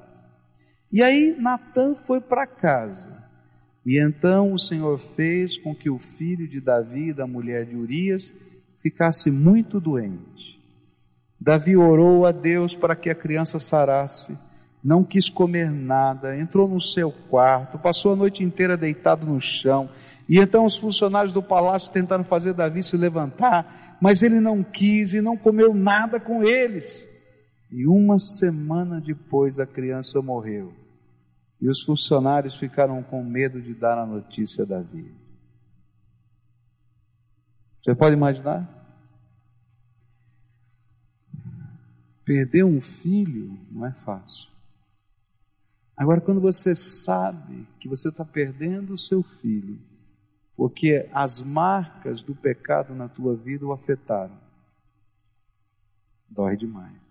E 0.92 1.02
aí 1.02 1.36
Natan 1.40 1.96
foi 1.96 2.20
para 2.20 2.46
casa. 2.46 3.23
E 3.86 4.00
então 4.00 4.54
o 4.54 4.60
Senhor 4.60 4.98
fez 4.98 5.58
com 5.58 5.76
que 5.76 5.90
o 5.90 6.00
filho 6.00 6.48
de 6.48 6.62
Davi 6.62 7.12
da 7.12 7.28
mulher 7.28 7.66
de 7.66 7.76
Urias 7.76 8.34
ficasse 8.82 9.30
muito 9.30 9.80
doente. 9.80 10.62
Davi 11.40 11.76
orou 11.76 12.26
a 12.26 12.32
Deus 12.32 12.76
para 12.76 12.96
que 12.96 13.10
a 13.10 13.16
criança 13.16 13.60
sarasse, 13.60 14.38
não 14.82 15.04
quis 15.04 15.30
comer 15.30 15.70
nada, 15.70 16.38
entrou 16.38 16.68
no 16.68 16.80
seu 16.80 17.12
quarto, 17.12 17.78
passou 17.78 18.14
a 18.14 18.16
noite 18.16 18.44
inteira 18.44 18.78
deitado 18.78 19.26
no 19.26 19.40
chão. 19.40 19.90
E 20.28 20.40
então 20.40 20.66
os 20.66 20.78
funcionários 20.78 21.34
do 21.34 21.44
palácio 21.44 21.92
tentaram 21.92 22.24
fazer 22.24 22.54
Davi 22.54 22.82
se 22.82 22.96
levantar, 22.96 23.98
mas 24.02 24.24
ele 24.24 24.40
não 24.40 24.64
quis 24.64 25.14
e 25.14 25.22
não 25.22 25.36
comeu 25.36 25.74
nada 25.74 26.20
com 26.20 26.44
eles. 26.44 27.08
E 27.70 27.88
uma 27.88 28.20
semana 28.20 29.02
depois 29.02 29.60
a 29.60 29.66
criança 29.66 30.22
morreu. 30.22 30.83
E 31.64 31.70
os 31.70 31.82
funcionários 31.82 32.58
ficaram 32.58 33.02
com 33.02 33.24
medo 33.24 33.62
de 33.62 33.74
dar 33.74 33.98
a 33.98 34.06
notícia 34.06 34.66
a 34.66 34.68
Davi. 34.68 35.16
Você 37.82 37.96
pode 37.96 38.18
imaginar? 38.18 38.68
Perder 42.26 42.66
um 42.66 42.82
filho 42.82 43.58
não 43.72 43.86
é 43.86 43.94
fácil. 43.94 44.50
Agora, 45.96 46.20
quando 46.20 46.42
você 46.42 46.76
sabe 46.76 47.66
que 47.80 47.88
você 47.88 48.10
está 48.10 48.26
perdendo 48.26 48.92
o 48.92 48.98
seu 48.98 49.24
filho, 49.24 49.80
porque 50.58 51.10
as 51.14 51.42
marcas 51.42 52.24
do 52.24 52.36
pecado 52.36 52.94
na 52.94 53.08
tua 53.08 53.38
vida 53.38 53.66
o 53.66 53.72
afetaram, 53.72 54.38
dói 56.28 56.58
demais. 56.58 57.03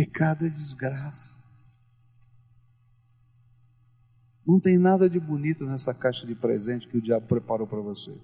Pecado 0.00 0.46
é 0.46 0.48
desgraça. 0.48 1.36
Não 4.46 4.58
tem 4.58 4.78
nada 4.78 5.10
de 5.10 5.20
bonito 5.20 5.66
nessa 5.66 5.92
caixa 5.92 6.26
de 6.26 6.34
presente 6.34 6.88
que 6.88 6.96
o 6.96 7.02
diabo 7.02 7.26
preparou 7.26 7.66
para 7.66 7.80
você. 7.80 8.16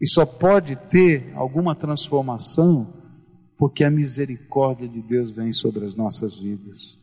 E 0.00 0.08
só 0.08 0.26
pode 0.26 0.74
ter 0.74 1.32
alguma 1.36 1.76
transformação 1.76 2.92
porque 3.56 3.84
a 3.84 3.90
misericórdia 3.90 4.88
de 4.88 5.00
Deus 5.00 5.30
vem 5.30 5.52
sobre 5.52 5.84
as 5.84 5.94
nossas 5.94 6.36
vidas. 6.36 6.98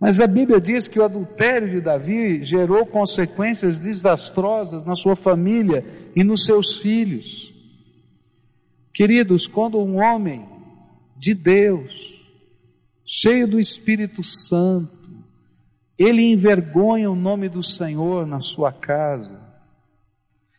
Mas 0.00 0.20
a 0.20 0.26
Bíblia 0.26 0.58
diz 0.58 0.88
que 0.88 0.98
o 0.98 1.04
adultério 1.04 1.68
de 1.68 1.82
Davi 1.82 2.42
gerou 2.42 2.86
consequências 2.86 3.78
desastrosas 3.78 4.86
na 4.86 4.94
sua 4.94 5.14
família 5.14 5.84
e 6.16 6.24
nos 6.24 6.46
seus 6.46 6.78
filhos. 6.78 7.52
Queridos, 8.94 9.46
quando 9.46 9.78
um 9.78 9.98
homem 10.02 10.51
de 11.22 11.34
Deus, 11.34 12.20
cheio 13.06 13.46
do 13.46 13.60
Espírito 13.60 14.24
Santo, 14.24 15.08
ele 15.96 16.32
envergonha 16.32 17.08
o 17.08 17.14
nome 17.14 17.48
do 17.48 17.62
Senhor 17.62 18.26
na 18.26 18.40
sua 18.40 18.72
casa. 18.72 19.40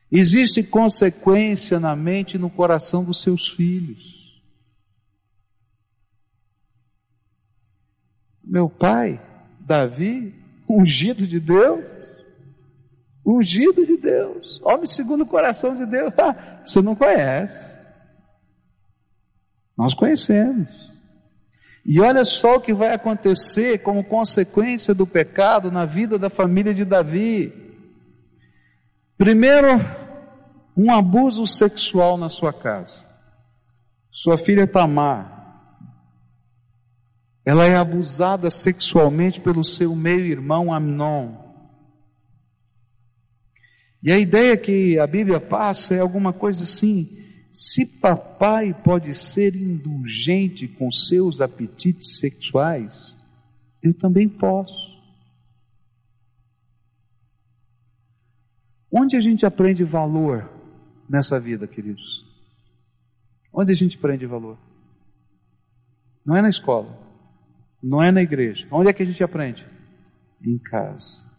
Existe 0.10 0.64
consequência 0.64 1.82
na 1.82 1.98
mente 1.98 2.36
e 2.36 2.40
no 2.40 2.50
coração 2.50 3.04
dos 3.04 3.22
seus 3.22 3.50
filhos. 3.50 4.42
Meu 8.42 8.70
pai, 8.70 9.22
Davi, 9.60 10.34
ungido 10.70 11.28
de 11.28 11.42
Deus, 11.42 11.84
ungido 13.26 13.86
de 13.86 13.98
Deus, 13.98 14.62
homem 14.64 14.88
segundo 14.88 15.24
o 15.24 15.28
coração 15.28 15.76
de 15.76 15.86
Deus, 15.86 16.14
você 16.64 16.82
não 16.82 16.96
conhece. 16.96 17.83
Nós 19.84 19.94
conhecemos. 19.94 20.94
E 21.86 22.00
olha 22.00 22.24
só 22.24 22.56
o 22.56 22.62
que 22.62 22.74
vai 22.74 22.94
acontecer 22.94 23.80
como 23.80 24.02
consequência 24.02 24.94
do 24.94 25.06
pecado 25.06 25.70
na 25.70 25.86
vida 25.86 26.18
da 26.18 26.30
família 26.30 26.74
de 26.74 26.86
Davi. 26.86 27.52
Primeiro, 29.18 29.68
um 30.78 30.90
abuso 30.90 31.46
sexual 31.46 32.18
na 32.18 32.30
sua 32.30 32.54
casa. 32.54 33.04
Sua 34.10 34.38
filha 34.38 34.66
Tamar, 34.66 35.84
ela 37.44 37.66
é 37.66 37.76
abusada 37.76 38.50
sexualmente 38.50 39.42
pelo 39.42 39.66
seu 39.66 39.94
meio-irmão 39.94 40.74
Amnon. 40.74 41.36
E 44.02 44.14
a 44.14 44.18
ideia 44.18 44.56
que 44.56 44.98
a 44.98 45.06
Bíblia 45.06 45.42
passa 45.42 45.94
é 45.94 46.00
alguma 46.00 46.32
coisa 46.32 46.64
assim, 46.64 47.23
se 47.54 47.86
papai 47.86 48.74
pode 48.74 49.14
ser 49.14 49.56
indulgente 49.56 50.68
com 50.68 50.90
seus 50.92 51.40
apetites 51.40 52.18
sexuais, 52.18 53.16
eu 53.80 53.94
também 53.94 54.28
posso. 54.28 55.00
Onde 58.92 59.16
a 59.16 59.20
gente 59.20 59.46
aprende 59.46 59.84
valor 59.84 60.52
nessa 61.08 61.40
vida, 61.40 61.68
queridos? 61.68 62.26
Onde 63.54 63.72
a 63.72 63.76
gente 63.76 63.98
aprende 63.98 64.26
valor? 64.26 64.58
Não 66.26 66.36
é 66.36 66.42
na 66.42 66.50
escola, 66.50 66.98
não 67.82 68.02
é 68.02 68.12
na 68.12 68.24
igreja. 68.24 68.68
Onde 68.72 68.90
é 68.90 68.94
que 68.94 69.04
a 69.04 69.06
gente 69.06 69.24
aprende? 69.24 69.64
Em 70.42 70.58
casa. 70.58 71.32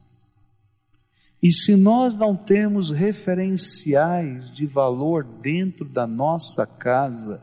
E 1.44 1.52
se 1.52 1.76
nós 1.76 2.16
não 2.16 2.34
temos 2.34 2.90
referenciais 2.90 4.50
de 4.50 4.64
valor 4.64 5.22
dentro 5.22 5.84
da 5.84 6.06
nossa 6.06 6.66
casa, 6.66 7.42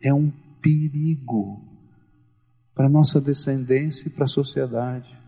é 0.00 0.14
um 0.14 0.30
perigo 0.62 1.60
para 2.72 2.86
a 2.86 2.88
nossa 2.88 3.20
descendência 3.20 4.06
e 4.06 4.10
para 4.10 4.22
a 4.22 4.28
sociedade. 4.28 5.18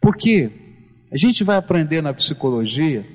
Porque 0.00 0.50
a 1.12 1.16
gente 1.16 1.44
vai 1.44 1.56
aprender 1.56 2.02
na 2.02 2.12
psicologia 2.12 3.06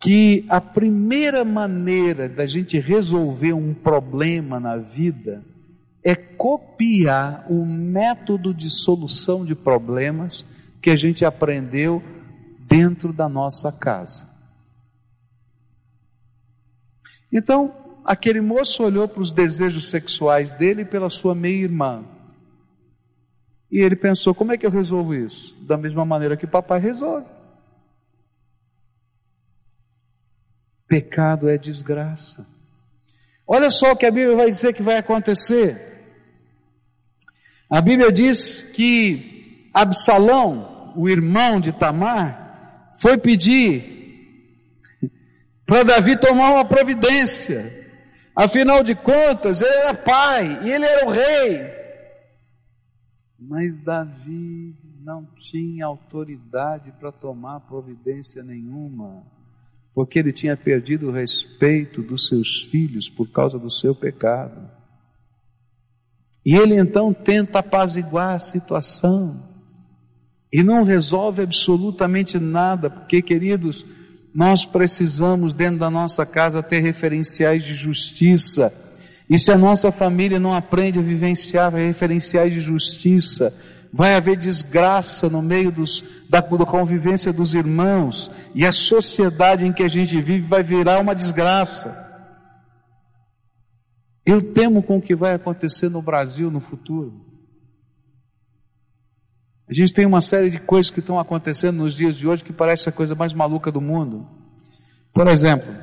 que 0.00 0.46
a 0.48 0.58
primeira 0.58 1.44
maneira 1.44 2.30
da 2.30 2.46
gente 2.46 2.78
resolver 2.78 3.52
um 3.52 3.74
problema 3.74 4.58
na 4.58 4.78
vida 4.78 5.44
é 6.04 6.14
copiar 6.14 7.46
o 7.50 7.64
método 7.64 8.52
de 8.52 8.68
solução 8.68 9.44
de 9.44 9.54
problemas 9.54 10.44
que 10.80 10.90
a 10.90 10.96
gente 10.96 11.24
aprendeu 11.24 12.02
dentro 12.58 13.12
da 13.12 13.28
nossa 13.28 13.70
casa. 13.70 14.28
Então, 17.32 17.74
aquele 18.04 18.40
moço 18.40 18.82
olhou 18.82 19.06
para 19.06 19.22
os 19.22 19.32
desejos 19.32 19.88
sexuais 19.88 20.52
dele 20.52 20.82
e 20.82 20.86
pela 20.86 21.08
sua 21.08 21.34
meia-irmã. 21.34 22.04
E 23.70 23.80
ele 23.80 23.96
pensou: 23.96 24.34
como 24.34 24.52
é 24.52 24.58
que 24.58 24.66
eu 24.66 24.70
resolvo 24.70 25.14
isso? 25.14 25.56
Da 25.62 25.76
mesma 25.76 26.04
maneira 26.04 26.36
que 26.36 26.46
papai 26.46 26.80
resolve. 26.80 27.26
Pecado 30.86 31.48
é 31.48 31.56
desgraça. 31.56 32.46
Olha 33.46 33.70
só 33.70 33.92
o 33.92 33.96
que 33.96 34.04
a 34.04 34.10
Bíblia 34.10 34.36
vai 34.36 34.50
dizer 34.50 34.74
que 34.74 34.82
vai 34.82 34.98
acontecer. 34.98 35.91
A 37.72 37.80
Bíblia 37.80 38.12
diz 38.12 38.60
que 38.74 39.70
Absalão, 39.72 40.92
o 40.94 41.08
irmão 41.08 41.58
de 41.58 41.72
Tamar, 41.72 42.90
foi 43.00 43.16
pedir 43.16 45.00
para 45.64 45.82
Davi 45.82 46.18
tomar 46.18 46.52
uma 46.52 46.66
providência. 46.66 47.72
Afinal 48.36 48.84
de 48.84 48.94
contas, 48.94 49.62
ele 49.62 49.74
era 49.74 49.94
pai 49.94 50.60
e 50.62 50.68
ele 50.70 50.84
era 50.84 51.06
o 51.06 51.10
rei. 51.10 51.70
Mas 53.38 53.78
Davi 53.78 54.76
não 55.02 55.26
tinha 55.38 55.86
autoridade 55.86 56.92
para 57.00 57.10
tomar 57.10 57.60
providência 57.60 58.42
nenhuma, 58.42 59.22
porque 59.94 60.18
ele 60.18 60.30
tinha 60.30 60.58
perdido 60.58 61.08
o 61.08 61.12
respeito 61.12 62.02
dos 62.02 62.28
seus 62.28 62.64
filhos 62.64 63.08
por 63.08 63.32
causa 63.32 63.58
do 63.58 63.70
seu 63.70 63.94
pecado. 63.94 64.81
E 66.44 66.56
ele 66.56 66.74
então 66.74 67.12
tenta 67.12 67.60
apaziguar 67.60 68.34
a 68.34 68.38
situação 68.38 69.40
e 70.52 70.62
não 70.62 70.82
resolve 70.82 71.42
absolutamente 71.42 72.38
nada, 72.38 72.90
porque, 72.90 73.22
queridos, 73.22 73.86
nós 74.34 74.66
precisamos 74.66 75.54
dentro 75.54 75.78
da 75.78 75.90
nossa 75.90 76.26
casa 76.26 76.62
ter 76.62 76.80
referenciais 76.80 77.64
de 77.64 77.74
justiça. 77.74 78.72
E 79.30 79.38
se 79.38 79.50
a 79.50 79.56
nossa 79.56 79.90
família 79.90 80.38
não 80.38 80.52
aprende 80.52 80.98
a 80.98 81.02
vivenciar 81.02 81.72
referenciais 81.72 82.52
de 82.52 82.60
justiça, 82.60 83.54
vai 83.92 84.14
haver 84.14 84.36
desgraça 84.36 85.28
no 85.28 85.40
meio 85.40 85.70
dos, 85.70 86.02
da, 86.28 86.40
da 86.40 86.66
convivência 86.66 87.32
dos 87.32 87.54
irmãos, 87.54 88.30
e 88.54 88.66
a 88.66 88.72
sociedade 88.72 89.64
em 89.64 89.72
que 89.72 89.82
a 89.82 89.88
gente 89.88 90.20
vive 90.20 90.46
vai 90.46 90.62
virar 90.62 91.00
uma 91.00 91.14
desgraça. 91.14 92.11
Eu 94.24 94.52
temo 94.52 94.82
com 94.82 94.98
o 94.98 95.02
que 95.02 95.14
vai 95.14 95.34
acontecer 95.34 95.88
no 95.88 96.00
Brasil 96.00 96.50
no 96.50 96.60
futuro. 96.60 97.32
A 99.68 99.74
gente 99.74 99.92
tem 99.92 100.06
uma 100.06 100.20
série 100.20 100.50
de 100.50 100.58
coisas 100.58 100.90
que 100.90 101.00
estão 101.00 101.18
acontecendo 101.18 101.78
nos 101.78 101.94
dias 101.94 102.16
de 102.16 102.28
hoje 102.28 102.44
que 102.44 102.52
parece 102.52 102.88
a 102.88 102.92
coisa 102.92 103.14
mais 103.14 103.32
maluca 103.32 103.72
do 103.72 103.80
mundo. 103.80 104.28
Por 105.12 105.26
exemplo, 105.26 105.74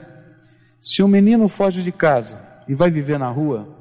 se 0.79 1.03
um 1.03 1.07
menino 1.07 1.47
foge 1.49 1.83
de 1.83 1.91
casa 1.91 2.39
e 2.67 2.75
vai 2.75 2.89
viver 2.89 3.17
na 3.17 3.29
rua, 3.29 3.77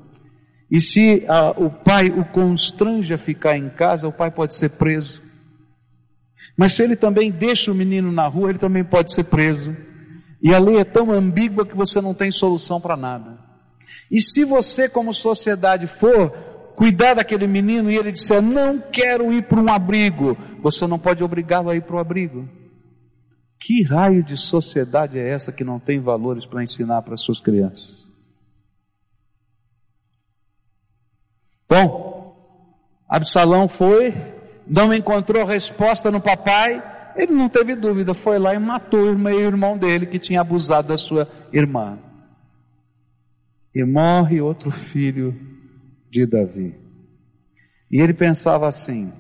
e 0.71 0.81
se 0.81 1.25
a, 1.29 1.51
o 1.51 1.71
pai 1.71 2.09
o 2.09 2.25
constrange 2.25 3.15
a 3.15 3.19
ficar 3.19 3.57
em 3.57 3.69
casa, 3.69 4.09
o 4.09 4.13
pai 4.13 4.31
pode 4.31 4.55
ser 4.55 4.71
preso. 4.71 5.23
Mas 6.57 6.73
se 6.73 6.83
ele 6.83 6.97
também 6.97 7.31
deixa 7.31 7.71
o 7.71 7.75
menino 7.75 8.11
na 8.11 8.27
rua, 8.27 8.51
ele 8.51 8.59
também 8.59 8.85
pode 8.85 9.13
ser 9.13 9.25
preso. 9.25 9.77
E 10.43 10.55
a 10.55 10.59
lei 10.59 10.79
é 10.79 10.85
tão 10.85 11.11
ambígua 11.11 11.67
que 11.67 11.77
você 11.77 12.01
não 12.01 12.15
tem 12.15 12.31
solução 12.31 12.81
para 12.81 12.97
nada. 12.97 13.48
E 14.11 14.21
se 14.21 14.45
você, 14.45 14.89
como 14.89 15.13
sociedade, 15.13 15.87
for 15.87 16.31
cuidar 16.79 17.15
daquele 17.15 17.47
menino 17.47 17.91
e 17.91 17.97
ele 17.97 18.13
disser, 18.13 18.41
não 18.41 18.79
quero 18.79 19.33
ir 19.33 19.43
para 19.43 19.61
um 19.61 19.69
abrigo, 19.69 20.37
você 20.63 20.87
não 20.87 20.99
pode 20.99 21.25
obrigá-lo 21.25 21.71
a 21.71 21.77
ir 21.77 21.83
para 21.83 21.97
o 21.97 21.99
abrigo. 21.99 22.49
Que 23.59 23.83
raio 23.83 24.23
de 24.23 24.37
sociedade 24.37 25.19
é 25.19 25.29
essa 25.29 25.51
que 25.51 25.65
não 25.65 25.81
tem 25.81 25.99
valores 25.99 26.47
para 26.47 26.63
ensinar 26.63 27.03
para 27.03 27.17
suas 27.17 27.41
crianças? 27.41 28.07
Bom, 31.69 32.37
Absalão 33.09 33.67
foi, 33.67 34.15
não 34.67 34.95
encontrou 34.95 35.45
resposta 35.45 36.11
no 36.11 36.21
papai, 36.21 36.81
ele 37.17 37.33
não 37.33 37.49
teve 37.49 37.75
dúvida, 37.75 38.15
foi 38.15 38.39
lá 38.39 38.55
e 38.55 38.59
matou 38.59 39.01
o 39.01 39.29
irmão 39.29 39.77
dele 39.77 40.07
que 40.07 40.21
tinha 40.21 40.41
abusado 40.41 40.89
da 40.89 40.97
sua 40.97 41.29
irmã 41.53 41.99
e 43.81 43.85
morre 43.85 44.41
outro 44.41 44.73
filho 44.73 45.37
de 46.11 46.27
Davi. 46.27 46.75
E 47.89 48.01
ele 48.01 48.13
pensava 48.13 48.67
assim: 48.67 49.13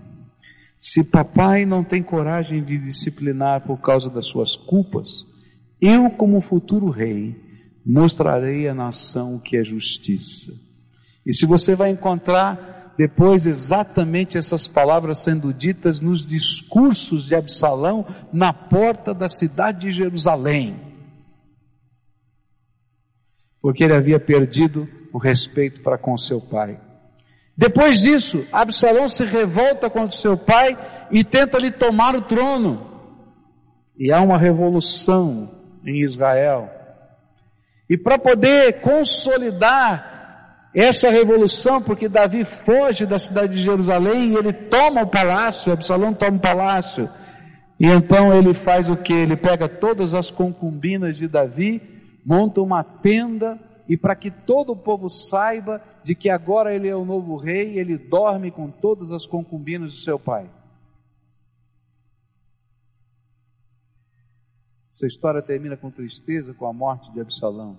se 0.76 1.04
papai 1.04 1.64
não 1.64 1.84
tem 1.84 2.02
coragem 2.02 2.64
de 2.64 2.76
disciplinar 2.76 3.60
por 3.60 3.80
causa 3.80 4.10
das 4.10 4.26
suas 4.26 4.56
culpas, 4.56 5.24
eu, 5.80 6.10
como 6.10 6.40
futuro 6.40 6.90
rei, 6.90 7.40
mostrarei 7.86 8.68
à 8.68 8.74
nação 8.74 9.36
o 9.36 9.40
que 9.40 9.56
é 9.56 9.62
justiça. 9.62 10.52
E 11.24 11.32
se 11.32 11.46
você 11.46 11.76
vai 11.76 11.90
encontrar 11.90 12.94
depois 12.98 13.46
exatamente 13.46 14.36
essas 14.36 14.66
palavras 14.66 15.22
sendo 15.22 15.54
ditas 15.54 16.00
nos 16.00 16.26
discursos 16.26 17.26
de 17.26 17.36
Absalão 17.36 18.04
na 18.32 18.52
porta 18.52 19.14
da 19.14 19.28
cidade 19.28 19.82
de 19.82 19.92
Jerusalém 19.92 20.87
porque 23.60 23.84
ele 23.84 23.94
havia 23.94 24.20
perdido 24.20 24.88
o 25.12 25.18
respeito 25.18 25.80
para 25.80 25.98
com 25.98 26.16
seu 26.16 26.40
pai. 26.40 26.78
Depois 27.56 28.02
disso, 28.02 28.46
Absalão 28.52 29.08
se 29.08 29.24
revolta 29.24 29.90
contra 29.90 30.16
seu 30.16 30.36
pai 30.36 30.78
e 31.10 31.24
tenta 31.24 31.58
lhe 31.58 31.72
tomar 31.72 32.14
o 32.14 32.22
trono. 32.22 32.86
E 33.98 34.12
há 34.12 34.20
uma 34.20 34.38
revolução 34.38 35.50
em 35.84 35.98
Israel. 36.00 36.70
E 37.90 37.98
para 37.98 38.16
poder 38.16 38.80
consolidar 38.80 40.70
essa 40.72 41.10
revolução, 41.10 41.82
porque 41.82 42.08
Davi 42.08 42.44
foge 42.44 43.04
da 43.06 43.18
cidade 43.18 43.54
de 43.54 43.62
Jerusalém 43.64 44.30
e 44.30 44.36
ele 44.36 44.52
toma 44.52 45.02
o 45.02 45.08
palácio, 45.08 45.72
Absalão 45.72 46.14
toma 46.14 46.36
o 46.36 46.40
palácio. 46.40 47.10
E 47.80 47.86
então 47.86 48.32
ele 48.32 48.54
faz 48.54 48.88
o 48.88 48.96
que? 48.96 49.12
Ele 49.12 49.36
pega 49.36 49.68
todas 49.68 50.14
as 50.14 50.30
concubinas 50.30 51.16
de 51.16 51.26
Davi 51.26 51.97
monta 52.24 52.60
uma 52.60 52.82
tenda 52.82 53.58
e 53.88 53.96
para 53.96 54.14
que 54.14 54.30
todo 54.30 54.72
o 54.72 54.76
povo 54.76 55.08
saiba 55.08 55.82
de 56.04 56.14
que 56.14 56.28
agora 56.28 56.74
ele 56.74 56.88
é 56.88 56.94
o 56.94 57.04
novo 57.04 57.36
rei, 57.36 57.78
ele 57.78 57.96
dorme 57.96 58.50
com 58.50 58.70
todas 58.70 59.10
as 59.10 59.24
concubinas 59.24 59.92
de 59.92 60.00
seu 60.00 60.18
pai. 60.18 60.50
Essa 64.92 65.06
história 65.06 65.40
termina 65.40 65.76
com 65.76 65.90
tristeza 65.90 66.52
com 66.52 66.66
a 66.66 66.72
morte 66.72 67.10
de 67.12 67.20
Absalão 67.20 67.78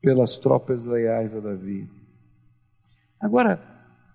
pelas 0.00 0.38
tropas 0.38 0.84
leais 0.84 1.34
a 1.34 1.40
Davi. 1.40 1.88
Agora, 3.20 3.60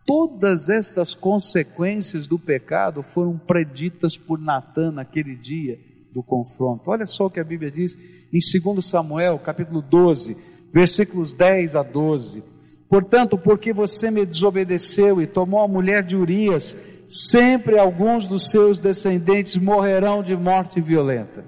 todas 0.06 0.70
essas 0.70 1.14
consequências 1.14 2.28
do 2.28 2.40
pecado 2.40 3.04
foram 3.04 3.38
preditas 3.38 4.18
por 4.18 4.40
Natan 4.40 4.92
naquele 4.92 5.36
dia 5.36 5.89
do 6.14 6.24
confronto. 6.24 6.90
Olha 6.90 7.06
só 7.06 7.26
o 7.26 7.30
que 7.30 7.40
a 7.40 7.44
Bíblia 7.44 7.72
diz 7.72 7.98
em 8.34 8.40
2 8.62 8.86
Samuel, 8.86 9.40
capítulo 9.40 9.82
12, 9.82 10.36
versículos 10.72 11.34
10 11.34 11.76
a 11.76 11.84
12. 11.84 12.44
Portanto, 12.90 13.38
porque 13.38 13.72
você 13.72 14.10
me 14.10 14.26
desobedeceu 14.26 15.22
e 15.22 15.28
tomou 15.28 15.62
a 15.62 15.68
mulher 15.68 16.04
de 16.04 16.16
Urias, 16.16 16.76
sempre 17.08 17.78
alguns 17.78 18.28
dos 18.28 18.50
seus 18.50 18.80
descendentes 18.80 19.58
morrerão 19.58 20.24
de 20.24 20.36
morte 20.36 20.82
violenta. 20.82 21.46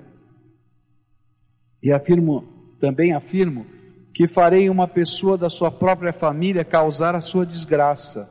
E 1.82 1.92
afirmo, 1.92 2.44
também 2.80 3.14
afirmo, 3.14 3.66
que 4.14 4.28
farei 4.28 4.70
uma 4.70 4.88
pessoa 4.88 5.38
da 5.38 5.50
sua 5.50 5.72
própria 5.72 6.14
família 6.14 6.64
causar 6.64 7.16
a 7.16 7.22
sua 7.22 7.46
desgraça. 7.46 8.30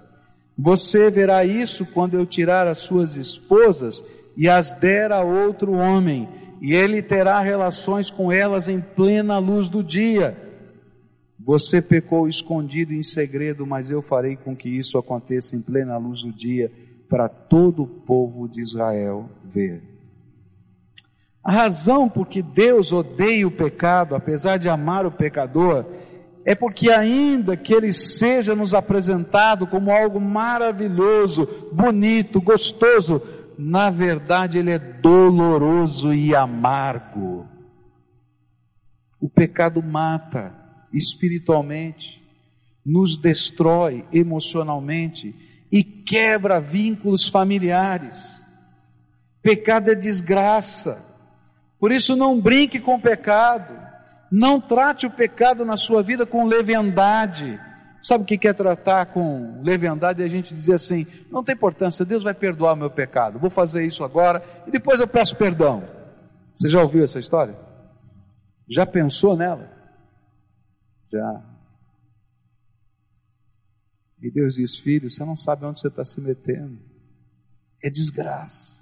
Você 0.57 1.11
verá 1.11 1.45
isso 1.45 1.87
quando 1.87 2.15
eu 2.15 2.27
tirar 2.27 2.69
as 2.69 2.79
suas 2.81 3.17
esposas 3.17 4.05
e 4.41 4.49
as 4.49 4.73
der 4.73 5.13
a 5.13 5.21
outro 5.21 5.75
homem, 5.75 6.27
e 6.63 6.73
ele 6.73 7.03
terá 7.03 7.41
relações 7.41 8.11
com 8.11 8.33
elas 8.33 8.69
em 8.69 8.81
plena 8.81 9.37
luz 9.37 9.69
do 9.69 9.85
dia. 9.85 10.35
Você 11.39 11.83
pecou 11.83 12.27
escondido 12.27 12.95
em 12.95 13.03
segredo, 13.03 13.67
mas 13.67 13.91
eu 13.91 14.01
farei 14.01 14.37
com 14.37 14.57
que 14.57 14.71
isso 14.71 14.97
aconteça 14.97 15.55
em 15.55 15.61
plena 15.61 15.99
luz 15.99 16.23
do 16.23 16.33
dia, 16.33 16.73
para 17.07 17.29
todo 17.29 17.83
o 17.83 17.87
povo 17.87 18.49
de 18.49 18.63
Israel 18.63 19.29
ver. 19.45 19.83
A 21.45 21.53
razão 21.53 22.09
por 22.09 22.27
que 22.27 22.41
Deus 22.41 22.95
odeia 22.95 23.47
o 23.47 23.51
pecado, 23.51 24.15
apesar 24.15 24.57
de 24.57 24.71
amar 24.71 25.05
o 25.05 25.13
pecador, 25.13 25.85
é 26.47 26.55
porque 26.55 26.91
ainda 26.91 27.59
que 27.59 27.75
ele 27.75 27.93
seja 27.93 28.57
nos 28.57 28.73
apresentado 28.73 29.67
como 29.67 29.91
algo 29.91 30.19
maravilhoso, 30.19 31.47
bonito, 31.73 32.41
gostoso, 32.41 33.21
na 33.61 33.91
verdade, 33.91 34.57
ele 34.57 34.71
é 34.71 34.79
doloroso 34.79 36.15
e 36.15 36.35
amargo. 36.35 37.47
O 39.21 39.29
pecado 39.29 39.83
mata 39.83 40.55
espiritualmente, 40.91 42.21
nos 42.85 43.19
destrói 43.19 44.07
emocionalmente 44.11 45.35
e 45.71 45.85
quebra 45.85 46.59
vínculos 46.59 47.29
familiares. 47.29 48.43
Pecado 49.43 49.91
é 49.91 49.95
desgraça. 49.95 51.07
Por 51.79 51.93
isso 51.93 52.17
não 52.17 52.41
brinque 52.41 52.81
com 52.81 52.95
o 52.95 53.01
pecado. 53.01 53.79
Não 54.33 54.59
trate 54.59 55.07
o 55.07 55.11
pecado 55.11 55.65
na 55.67 55.77
sua 55.77 56.03
vida 56.03 56.25
com 56.25 56.47
leviandade. 56.47 57.61
Sabe 58.03 58.25
o 58.25 58.27
que 58.27 58.49
é 58.49 58.53
tratar 58.53 59.07
com 59.07 59.61
leviandade? 59.63 60.23
É 60.23 60.25
a 60.25 60.29
gente 60.29 60.55
dizer 60.55 60.75
assim: 60.75 61.07
não 61.31 61.45
tem 61.45 61.55
importância, 61.55 62.05
Deus 62.05 62.23
vai 62.23 62.33
perdoar 62.33 62.73
o 62.73 62.77
meu 62.77 62.91
pecado. 62.91 63.39
Vou 63.39 63.51
fazer 63.51 63.85
isso 63.85 64.03
agora 64.03 64.43
e 64.67 64.71
depois 64.71 65.01
eu 65.01 65.09
peço 65.09 65.37
perdão. 65.37 65.85
Você 66.57 66.69
já 66.69 66.81
ouviu 66.81 67.05
essa 67.05 67.19
história? 67.19 67.57
Já 68.69 68.87
pensou 68.87 69.37
nela? 69.37 69.71
Já. 71.13 71.43
E 74.23 74.31
Deus 74.31 74.55
diz: 74.55 74.79
Filho, 74.79 75.11
você 75.11 75.25
não 75.25 75.37
sabe 75.37 75.67
onde 75.67 75.81
você 75.81 75.89
está 75.89 76.05
se 76.05 76.21
metendo. 76.21 76.79
É 77.83 77.91
desgraça. 77.91 78.81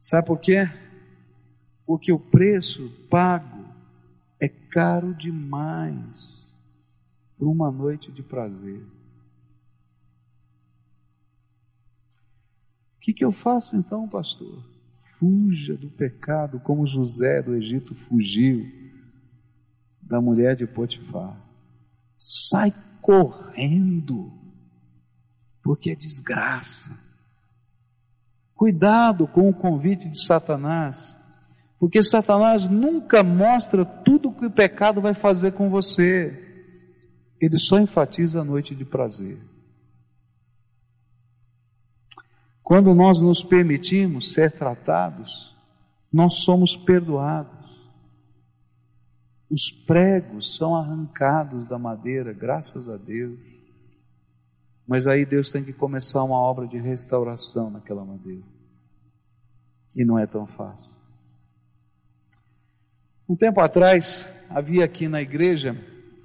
Sabe 0.00 0.26
por 0.26 0.38
quê? 0.38 0.68
Porque 1.84 2.12
o 2.12 2.18
preço 2.18 2.90
pago 3.08 3.55
é 4.40 4.48
caro 4.48 5.14
demais 5.14 6.52
por 7.38 7.48
uma 7.48 7.70
noite 7.70 8.10
de 8.12 8.22
prazer. 8.22 8.82
O 12.96 13.00
que, 13.00 13.12
que 13.12 13.24
eu 13.24 13.32
faço 13.32 13.76
então, 13.76 14.08
pastor? 14.08 14.64
Fuja 15.18 15.76
do 15.76 15.88
pecado 15.88 16.60
como 16.60 16.86
José 16.86 17.42
do 17.42 17.54
Egito 17.54 17.94
fugiu 17.94 18.66
da 20.02 20.20
mulher 20.20 20.56
de 20.56 20.66
Potifar. 20.66 21.40
Sai 22.18 22.72
correndo, 23.00 24.32
porque 25.62 25.90
é 25.90 25.94
desgraça. 25.94 26.96
Cuidado 28.54 29.26
com 29.26 29.48
o 29.48 29.54
convite 29.54 30.08
de 30.08 30.24
Satanás, 30.24 31.16
porque 31.78 32.02
Satanás 32.02 32.68
nunca 32.68 33.22
mostra 33.22 33.84
tudo 33.84 34.30
o 34.30 34.34
que 34.34 34.46
o 34.46 34.50
pecado 34.50 35.00
vai 35.00 35.12
fazer 35.12 35.52
com 35.52 35.68
você. 35.68 36.42
Ele 37.40 37.58
só 37.58 37.78
enfatiza 37.78 38.40
a 38.40 38.44
noite 38.44 38.74
de 38.74 38.84
prazer. 38.84 39.38
Quando 42.62 42.94
nós 42.94 43.20
nos 43.20 43.44
permitimos 43.44 44.32
ser 44.32 44.52
tratados, 44.52 45.54
nós 46.12 46.40
somos 46.44 46.76
perdoados. 46.76 47.54
Os 49.48 49.70
pregos 49.70 50.56
são 50.56 50.74
arrancados 50.74 51.64
da 51.66 51.78
madeira, 51.78 52.32
graças 52.32 52.88
a 52.88 52.96
Deus. 52.96 53.38
Mas 54.88 55.06
aí 55.06 55.26
Deus 55.26 55.50
tem 55.50 55.62
que 55.62 55.72
começar 55.72 56.24
uma 56.24 56.40
obra 56.40 56.66
de 56.66 56.78
restauração 56.78 57.70
naquela 57.70 58.04
madeira. 58.04 58.44
E 59.94 60.04
não 60.04 60.18
é 60.18 60.26
tão 60.26 60.46
fácil. 60.46 60.95
Um 63.28 63.34
tempo 63.34 63.60
atrás, 63.60 64.24
havia 64.48 64.84
aqui 64.84 65.08
na 65.08 65.20
igreja 65.20 65.76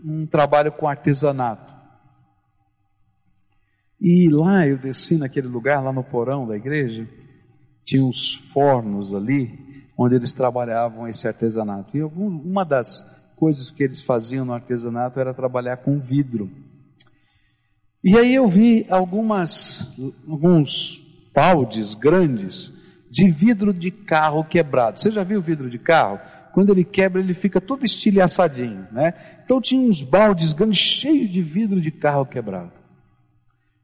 um 0.06 0.28
trabalho 0.28 0.72
com 0.72 0.88
artesanato. 0.88 1.74
E 4.00 4.30
lá 4.30 4.68
eu 4.68 4.78
desci 4.78 5.18
naquele 5.18 5.48
lugar, 5.48 5.84
lá 5.84 5.92
no 5.92 6.04
porão 6.04 6.48
da 6.48 6.56
igreja, 6.56 7.08
tinha 7.84 8.04
uns 8.04 8.36
fornos 8.36 9.16
ali, 9.16 9.88
onde 9.98 10.16
eles 10.16 10.34
trabalhavam 10.34 11.08
esse 11.08 11.28
artesanato. 11.28 11.98
E 11.98 12.02
algum, 12.02 12.28
uma 12.28 12.64
das 12.64 13.04
coisas 13.36 13.72
que 13.72 13.84
eles 13.84 14.04
faziam 14.04 14.46
no 14.46 14.54
artesanato 14.54 15.20
era 15.20 15.34
trabalhar 15.34 15.78
com 15.78 16.00
vidro. 16.00 16.52
E 18.04 18.16
aí 18.16 18.36
eu 18.36 18.48
vi 18.48 18.86
algumas, 18.90 19.88
alguns 20.28 21.04
baldes 21.34 21.96
grandes 21.96 22.72
de 23.10 23.30
vidro 23.30 23.74
de 23.74 23.90
carro 23.90 24.44
quebrado. 24.44 25.00
Você 25.00 25.10
já 25.10 25.24
viu 25.24 25.42
vidro 25.42 25.70
de 25.70 25.80
carro? 25.80 26.20
Quando 26.54 26.72
ele 26.72 26.84
quebra, 26.84 27.22
ele 27.22 27.34
fica 27.34 27.62
todo 27.62 27.86
estilhaçadinho, 27.86 28.88
né? 28.92 29.14
Então 29.44 29.62
tinha 29.62 29.82
uns 29.82 30.04
baldes 30.04 30.54
grandes 30.54 30.80
cheios 30.80 31.30
de 31.30 31.42
vidro 31.42 31.80
de 31.80 31.92
carro 31.92 32.26
quebrado. 32.26 32.74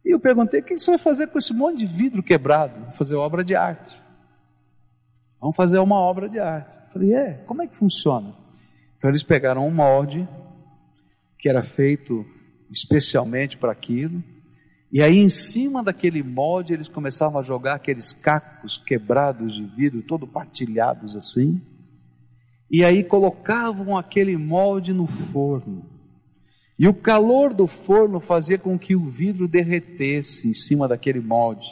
E 0.03 0.13
eu 0.13 0.19
perguntei: 0.19 0.59
o 0.59 0.63
que 0.63 0.77
você 0.77 0.91
vai 0.91 0.97
fazer 0.97 1.27
com 1.27 1.37
esse 1.37 1.53
monte 1.53 1.79
de 1.79 1.85
vidro 1.85 2.23
quebrado? 2.23 2.79
Vou 2.79 2.91
fazer 2.91 3.15
obra 3.15 3.43
de 3.43 3.55
arte. 3.55 4.01
Vamos 5.39 5.55
fazer 5.55 5.79
uma 5.79 5.97
obra 5.97 6.27
de 6.27 6.39
arte. 6.39 6.77
Eu 6.77 6.91
falei, 6.91 7.13
é, 7.13 7.33
como 7.45 7.61
é 7.61 7.67
que 7.67 7.75
funciona? 7.75 8.33
Então 8.97 9.09
eles 9.09 9.23
pegaram 9.23 9.67
um 9.67 9.71
molde 9.71 10.27
que 11.37 11.47
era 11.47 11.61
feito 11.61 12.25
especialmente 12.69 13.57
para 13.57 13.71
aquilo, 13.71 14.21
e 14.91 15.01
aí 15.01 15.17
em 15.17 15.29
cima 15.29 15.83
daquele 15.83 16.23
molde 16.23 16.73
eles 16.73 16.89
começavam 16.89 17.39
a 17.39 17.43
jogar 17.43 17.75
aqueles 17.75 18.11
cacos 18.11 18.77
quebrados 18.77 19.55
de 19.55 19.63
vidro, 19.63 20.01
todo 20.01 20.27
partilhados 20.27 21.15
assim, 21.15 21.61
e 22.69 22.83
aí 22.83 23.03
colocavam 23.03 23.97
aquele 23.97 24.35
molde 24.37 24.93
no 24.93 25.07
forno. 25.07 25.85
E 26.77 26.87
o 26.87 26.93
calor 26.93 27.53
do 27.53 27.65
forno 27.65 28.19
fazia 28.19 28.57
com 28.57 28.77
que 28.77 28.95
o 28.95 29.09
vidro 29.09 29.47
derretesse 29.47 30.47
em 30.47 30.53
cima 30.53 30.87
daquele 30.87 31.19
molde. 31.19 31.67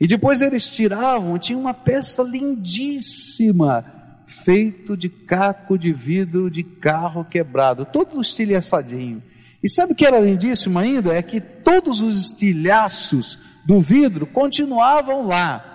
E 0.00 0.06
depois 0.06 0.40
eles 0.40 0.68
tiravam, 0.68 1.38
tinha 1.38 1.58
uma 1.58 1.74
peça 1.74 2.22
lindíssima, 2.22 3.84
feito 4.26 4.96
de 4.96 5.08
caco 5.08 5.76
de 5.76 5.92
vidro 5.92 6.50
de 6.50 6.62
carro 6.62 7.24
quebrado, 7.24 7.84
todo 7.84 8.20
estilhaçadinho. 8.20 9.22
E 9.62 9.68
sabe 9.68 9.92
o 9.92 9.96
que 9.96 10.06
era 10.06 10.20
lindíssimo 10.20 10.78
ainda? 10.78 11.12
É 11.12 11.20
que 11.22 11.40
todos 11.40 12.00
os 12.00 12.18
estilhaços 12.18 13.38
do 13.66 13.80
vidro 13.80 14.26
continuavam 14.26 15.26
lá. 15.26 15.69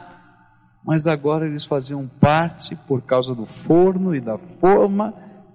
Mas 0.86 1.08
agora 1.08 1.48
eles 1.48 1.66
faziam 1.66 2.08
parte, 2.08 2.76
por 2.76 3.02
causa 3.02 3.34
do 3.34 3.46
forno 3.46 4.14
e 4.14 4.22
da 4.22 4.38
forma, 4.38 5.14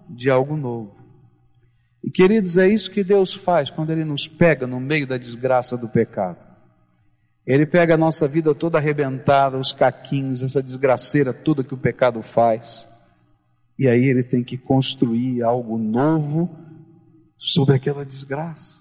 de 0.08 0.28
algo 0.28 0.56
novo. 0.56 0.96
E 2.02 2.10
queridos, 2.10 2.56
é 2.58 2.66
isso 2.66 2.90
que 2.90 3.04
Deus 3.04 3.32
faz 3.32 3.70
quando 3.70 3.90
Ele 3.90 4.04
nos 4.04 4.26
pega 4.26 4.66
no 4.66 4.80
meio 4.80 5.06
da 5.06 5.16
desgraça 5.16 5.76
do 5.76 5.88
pecado. 5.88 6.50
Ele 7.46 7.64
pega 7.64 7.94
a 7.94 7.98
nossa 7.98 8.26
vida 8.26 8.54
toda 8.54 8.78
arrebentada, 8.78 9.58
os 9.58 9.72
caquinhos, 9.72 10.42
essa 10.42 10.62
desgraceira 10.62 11.32
toda 11.32 11.64
que 11.64 11.74
o 11.74 11.78
pecado 11.78 12.22
faz. 12.22 12.88
E 13.78 13.88
aí 13.88 14.04
ele 14.04 14.22
tem 14.22 14.44
que 14.44 14.58
construir 14.58 15.42
algo 15.42 15.78
novo 15.78 16.50
sobre 17.38 17.76
aquela 17.76 18.04
desgraça. 18.04 18.78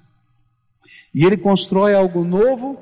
E 1.15 1.25
ele 1.25 1.38
constrói 1.38 1.95
algo 1.95 2.23
novo, 2.23 2.77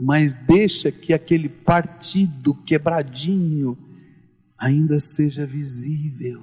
mas 0.00 0.38
deixa 0.38 0.90
que 0.90 1.12
aquele 1.12 1.48
partido 1.48 2.54
quebradinho 2.54 3.76
ainda 4.58 4.98
seja 4.98 5.44
visível, 5.44 6.42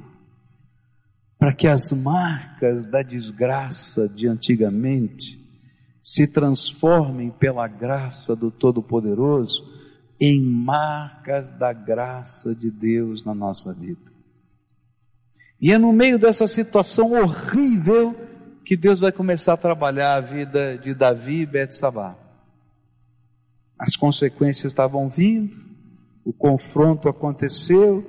para 1.39 1.53
que 1.53 1.67
as 1.67 1.91
marcas 1.91 2.85
da 2.85 3.01
desgraça 3.01 4.07
de 4.07 4.27
antigamente 4.27 5.43
se 5.99 6.27
transformem 6.27 7.31
pela 7.31 7.67
graça 7.67 8.35
do 8.35 8.51
Todo-Poderoso 8.51 9.75
em 10.19 10.41
marcas 10.41 11.51
da 11.51 11.73
graça 11.73 12.55
de 12.55 12.71
Deus 12.71 13.25
na 13.25 13.35
nossa 13.35 13.73
vida. 13.73 14.11
E 15.59 15.71
é 15.71 15.77
no 15.77 15.91
meio 15.91 16.19
dessa 16.19 16.47
situação 16.47 17.13
horrível 17.13 18.15
que 18.63 18.77
Deus 18.77 18.99
vai 18.99 19.11
começar 19.11 19.53
a 19.53 19.57
trabalhar 19.57 20.15
a 20.15 20.21
vida 20.21 20.77
de 20.77 20.93
Davi 20.93 21.41
e 21.41 21.45
Betsabá. 21.45 22.26
As 23.77 23.95
consequências 23.95 24.71
estavam 24.71 25.07
vindo, 25.07 25.57
o 26.25 26.33
confronto 26.33 27.07
aconteceu, 27.07 28.05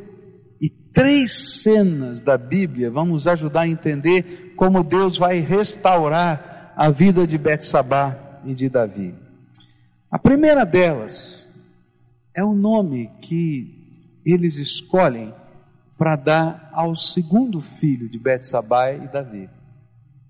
e 0.60 0.68
três 0.68 1.62
cenas 1.62 2.22
da 2.22 2.38
Bíblia 2.38 2.90
vão 2.90 3.06
nos 3.06 3.26
ajudar 3.26 3.62
a 3.62 3.68
entender 3.68 4.54
como 4.56 4.82
Deus 4.82 5.16
vai 5.18 5.40
restaurar 5.40 6.72
a 6.76 6.90
vida 6.90 7.26
de 7.26 7.36
Betsabá 7.36 8.40
e 8.44 8.54
de 8.54 8.68
Davi. 8.68 9.14
A 10.10 10.18
primeira 10.18 10.64
delas 10.64 11.48
é 12.34 12.42
o 12.42 12.54
nome 12.54 13.10
que 13.20 14.20
eles 14.24 14.56
escolhem 14.56 15.34
para 15.98 16.16
dar 16.16 16.70
ao 16.72 16.94
segundo 16.94 17.60
filho 17.60 18.08
de 18.08 18.18
Betsabá 18.18 18.92
e 18.92 19.08
Davi. 19.08 19.50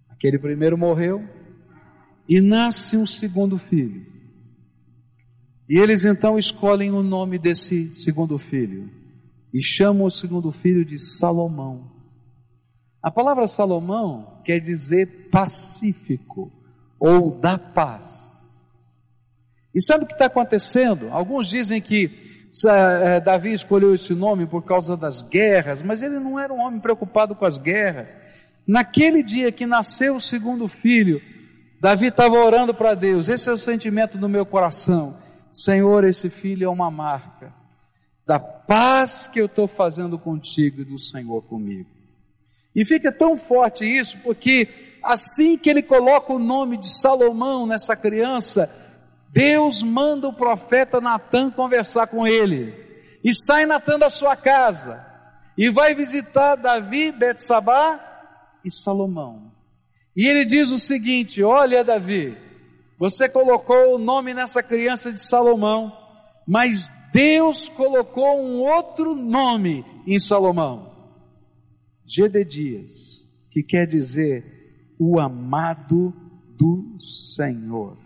Aquele 0.08 0.38
primeiro 0.38 0.76
morreu 0.76 1.22
e 2.28 2.40
nasce 2.40 2.96
um 2.96 3.06
segundo 3.06 3.56
filho. 3.58 4.17
E 5.68 5.76
eles 5.76 6.04
então 6.04 6.38
escolhem 6.38 6.92
o 6.92 7.02
nome 7.02 7.38
desse 7.38 7.92
segundo 7.92 8.38
filho 8.38 8.90
e 9.52 9.62
chamam 9.62 10.06
o 10.06 10.10
segundo 10.10 10.50
filho 10.50 10.84
de 10.84 10.98
Salomão. 10.98 11.90
A 13.02 13.10
palavra 13.10 13.46
Salomão 13.46 14.40
quer 14.44 14.60
dizer 14.60 15.28
pacífico 15.30 16.50
ou 16.98 17.38
da 17.38 17.58
paz. 17.58 18.56
E 19.74 19.82
sabe 19.82 20.04
o 20.04 20.06
que 20.06 20.14
está 20.14 20.26
acontecendo? 20.26 21.08
Alguns 21.10 21.48
dizem 21.48 21.80
que 21.80 22.10
eh, 22.66 23.20
Davi 23.20 23.52
escolheu 23.52 23.94
esse 23.94 24.14
nome 24.14 24.46
por 24.46 24.64
causa 24.64 24.96
das 24.96 25.22
guerras, 25.22 25.82
mas 25.82 26.02
ele 26.02 26.18
não 26.18 26.40
era 26.40 26.52
um 26.52 26.60
homem 26.60 26.80
preocupado 26.80 27.34
com 27.34 27.44
as 27.44 27.58
guerras. 27.58 28.14
Naquele 28.66 29.22
dia 29.22 29.52
que 29.52 29.66
nasceu 29.66 30.16
o 30.16 30.20
segundo 30.20 30.66
filho, 30.66 31.20
Davi 31.80 32.06
estava 32.06 32.36
orando 32.36 32.74
para 32.74 32.94
Deus. 32.94 33.28
Esse 33.28 33.48
é 33.50 33.52
o 33.52 33.58
sentimento 33.58 34.16
do 34.16 34.28
meu 34.28 34.46
coração. 34.46 35.27
Senhor, 35.58 36.04
esse 36.04 36.30
filho 36.30 36.66
é 36.66 36.70
uma 36.70 36.88
marca 36.88 37.52
da 38.24 38.38
paz 38.38 39.26
que 39.26 39.40
eu 39.40 39.46
estou 39.46 39.66
fazendo 39.66 40.16
contigo 40.16 40.82
e 40.82 40.84
do 40.84 40.96
Senhor 40.96 41.42
comigo. 41.42 41.90
E 42.76 42.84
fica 42.84 43.10
tão 43.10 43.36
forte 43.36 43.84
isso, 43.84 44.18
porque 44.18 44.68
assim 45.02 45.58
que 45.58 45.68
ele 45.68 45.82
coloca 45.82 46.32
o 46.32 46.38
nome 46.38 46.76
de 46.76 46.88
Salomão 46.88 47.66
nessa 47.66 47.96
criança, 47.96 48.72
Deus 49.32 49.82
manda 49.82 50.28
o 50.28 50.32
profeta 50.32 51.00
Natan 51.00 51.50
conversar 51.50 52.06
com 52.06 52.24
ele. 52.24 52.72
E 53.24 53.34
sai 53.34 53.66
Natan 53.66 53.98
da 53.98 54.10
sua 54.10 54.36
casa 54.36 55.04
e 55.56 55.70
vai 55.70 55.92
visitar 55.92 56.54
Davi, 56.54 57.10
Betsabá 57.10 57.98
e 58.64 58.70
Salomão. 58.70 59.50
E 60.14 60.28
ele 60.28 60.44
diz 60.44 60.70
o 60.70 60.78
seguinte: 60.78 61.42
Olha, 61.42 61.82
Davi, 61.82 62.38
você 62.98 63.28
colocou 63.28 63.94
o 63.94 63.98
nome 63.98 64.34
nessa 64.34 64.62
criança 64.62 65.12
de 65.12 65.22
Salomão, 65.22 65.96
mas 66.46 66.92
Deus 67.12 67.68
colocou 67.68 68.42
um 68.42 68.60
outro 68.60 69.14
nome 69.14 69.84
em 70.04 70.18
Salomão. 70.18 70.92
Gededias, 72.04 73.28
que 73.50 73.62
quer 73.62 73.86
dizer 73.86 74.94
o 74.98 75.20
amado 75.20 76.12
do 76.56 77.00
Senhor. 77.00 77.96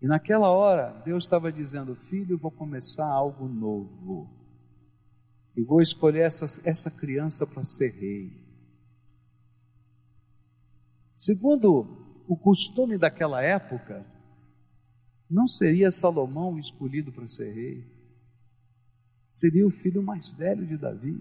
E 0.00 0.06
naquela 0.06 0.48
hora, 0.48 1.02
Deus 1.04 1.24
estava 1.24 1.52
dizendo: 1.52 1.94
Filho, 1.94 2.38
vou 2.38 2.50
começar 2.50 3.06
algo 3.06 3.46
novo. 3.48 4.30
E 5.54 5.62
vou 5.62 5.80
escolher 5.80 6.20
essa, 6.20 6.46
essa 6.64 6.90
criança 6.90 7.46
para 7.46 7.64
ser 7.64 7.90
rei. 7.92 8.46
Segundo 11.14 12.05
o 12.28 12.36
costume 12.36 12.98
daquela 12.98 13.42
época, 13.42 14.04
não 15.30 15.48
seria 15.48 15.90
Salomão 15.90 16.58
escolhido 16.58 17.12
para 17.12 17.28
ser 17.28 17.52
rei, 17.52 17.84
seria 19.26 19.66
o 19.66 19.70
filho 19.70 20.02
mais 20.02 20.30
velho 20.30 20.66
de 20.66 20.76
Davi. 20.76 21.16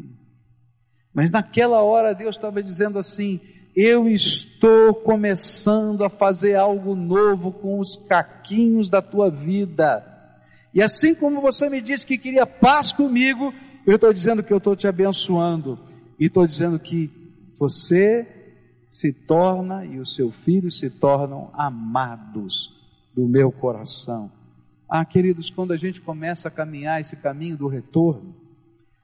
Mas 1.13 1.31
naquela 1.31 1.81
hora 1.81 2.13
Deus 2.13 2.35
estava 2.35 2.61
dizendo 2.61 2.99
assim: 2.99 3.39
eu 3.75 4.07
estou 4.07 4.93
começando 4.93 6.03
a 6.03 6.09
fazer 6.09 6.55
algo 6.55 6.95
novo 6.95 7.51
com 7.51 7.79
os 7.79 7.95
caquinhos 7.95 8.89
da 8.89 9.01
tua 9.01 9.29
vida. 9.29 10.11
E 10.73 10.81
assim 10.81 11.15
como 11.15 11.41
você 11.41 11.69
me 11.69 11.81
disse 11.81 12.05
que 12.05 12.17
queria 12.17 12.45
paz 12.45 12.91
comigo, 12.91 13.53
eu 13.85 13.95
estou 13.95 14.11
dizendo 14.11 14.43
que 14.43 14.51
eu 14.51 14.57
estou 14.57 14.75
te 14.75 14.87
abençoando. 14.87 15.79
E 16.19 16.27
estou 16.27 16.45
dizendo 16.45 16.79
que 16.79 17.09
você 17.57 18.34
se 18.87 19.11
torna 19.11 19.85
e 19.85 19.99
o 19.99 20.05
seu 20.05 20.31
filho 20.31 20.71
se 20.71 20.89
tornam 20.89 21.49
amados 21.53 22.73
do 23.13 23.27
meu 23.27 23.51
coração. 23.51 24.31
Ah, 24.87 25.03
queridos, 25.03 25.49
quando 25.49 25.73
a 25.73 25.77
gente 25.77 26.01
começa 26.01 26.47
a 26.47 26.51
caminhar 26.51 27.01
esse 27.01 27.15
caminho 27.15 27.57
do 27.57 27.67
retorno, 27.67 28.35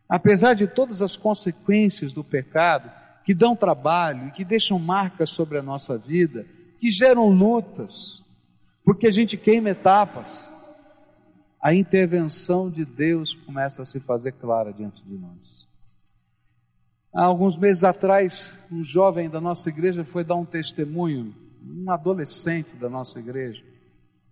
apesar 0.07 0.53
de 0.53 0.67
todas 0.67 1.01
as 1.01 1.17
consequências 1.17 2.13
do 2.13 2.23
pecado, 2.23 2.91
que 3.23 3.33
dão 3.33 3.55
trabalho 3.55 4.27
e 4.27 4.31
que 4.31 4.43
deixam 4.43 4.77
marcas 4.77 5.29
sobre 5.29 5.57
a 5.57 5.63
nossa 5.63 5.97
vida, 5.97 6.45
que 6.79 6.89
geram 6.89 7.29
lutas, 7.29 8.23
porque 8.83 9.07
a 9.07 9.11
gente 9.11 9.37
queima 9.37 9.69
etapas, 9.69 10.53
a 11.61 11.73
intervenção 11.73 12.69
de 12.69 12.83
Deus 12.83 13.35
começa 13.35 13.83
a 13.83 13.85
se 13.85 13.99
fazer 13.99 14.33
clara 14.33 14.73
diante 14.73 15.03
de 15.03 15.15
nós. 15.15 15.67
Há 17.13 17.25
alguns 17.25 17.57
meses 17.57 17.83
atrás, 17.83 18.53
um 18.71 18.83
jovem 18.83 19.29
da 19.29 19.41
nossa 19.41 19.67
igreja 19.67 20.05
foi 20.05 20.23
dar 20.23 20.35
um 20.35 20.45
testemunho, 20.45 21.35
um 21.61 21.91
adolescente 21.91 22.75
da 22.77 22.89
nossa 22.89 23.19
igreja, 23.19 23.61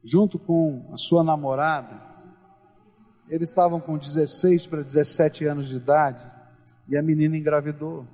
junto 0.01 0.39
com 0.39 0.89
a 0.93 0.97
sua 0.97 1.21
namorada, 1.21 2.01
eles 3.27 3.49
estavam 3.49 3.81
com 3.81 3.97
16 3.97 4.65
para 4.65 4.81
17 4.81 5.45
anos 5.45 5.67
de 5.67 5.75
idade 5.75 6.25
e 6.87 6.97
a 6.97 7.01
menina 7.01 7.37
engravidou. 7.37 8.07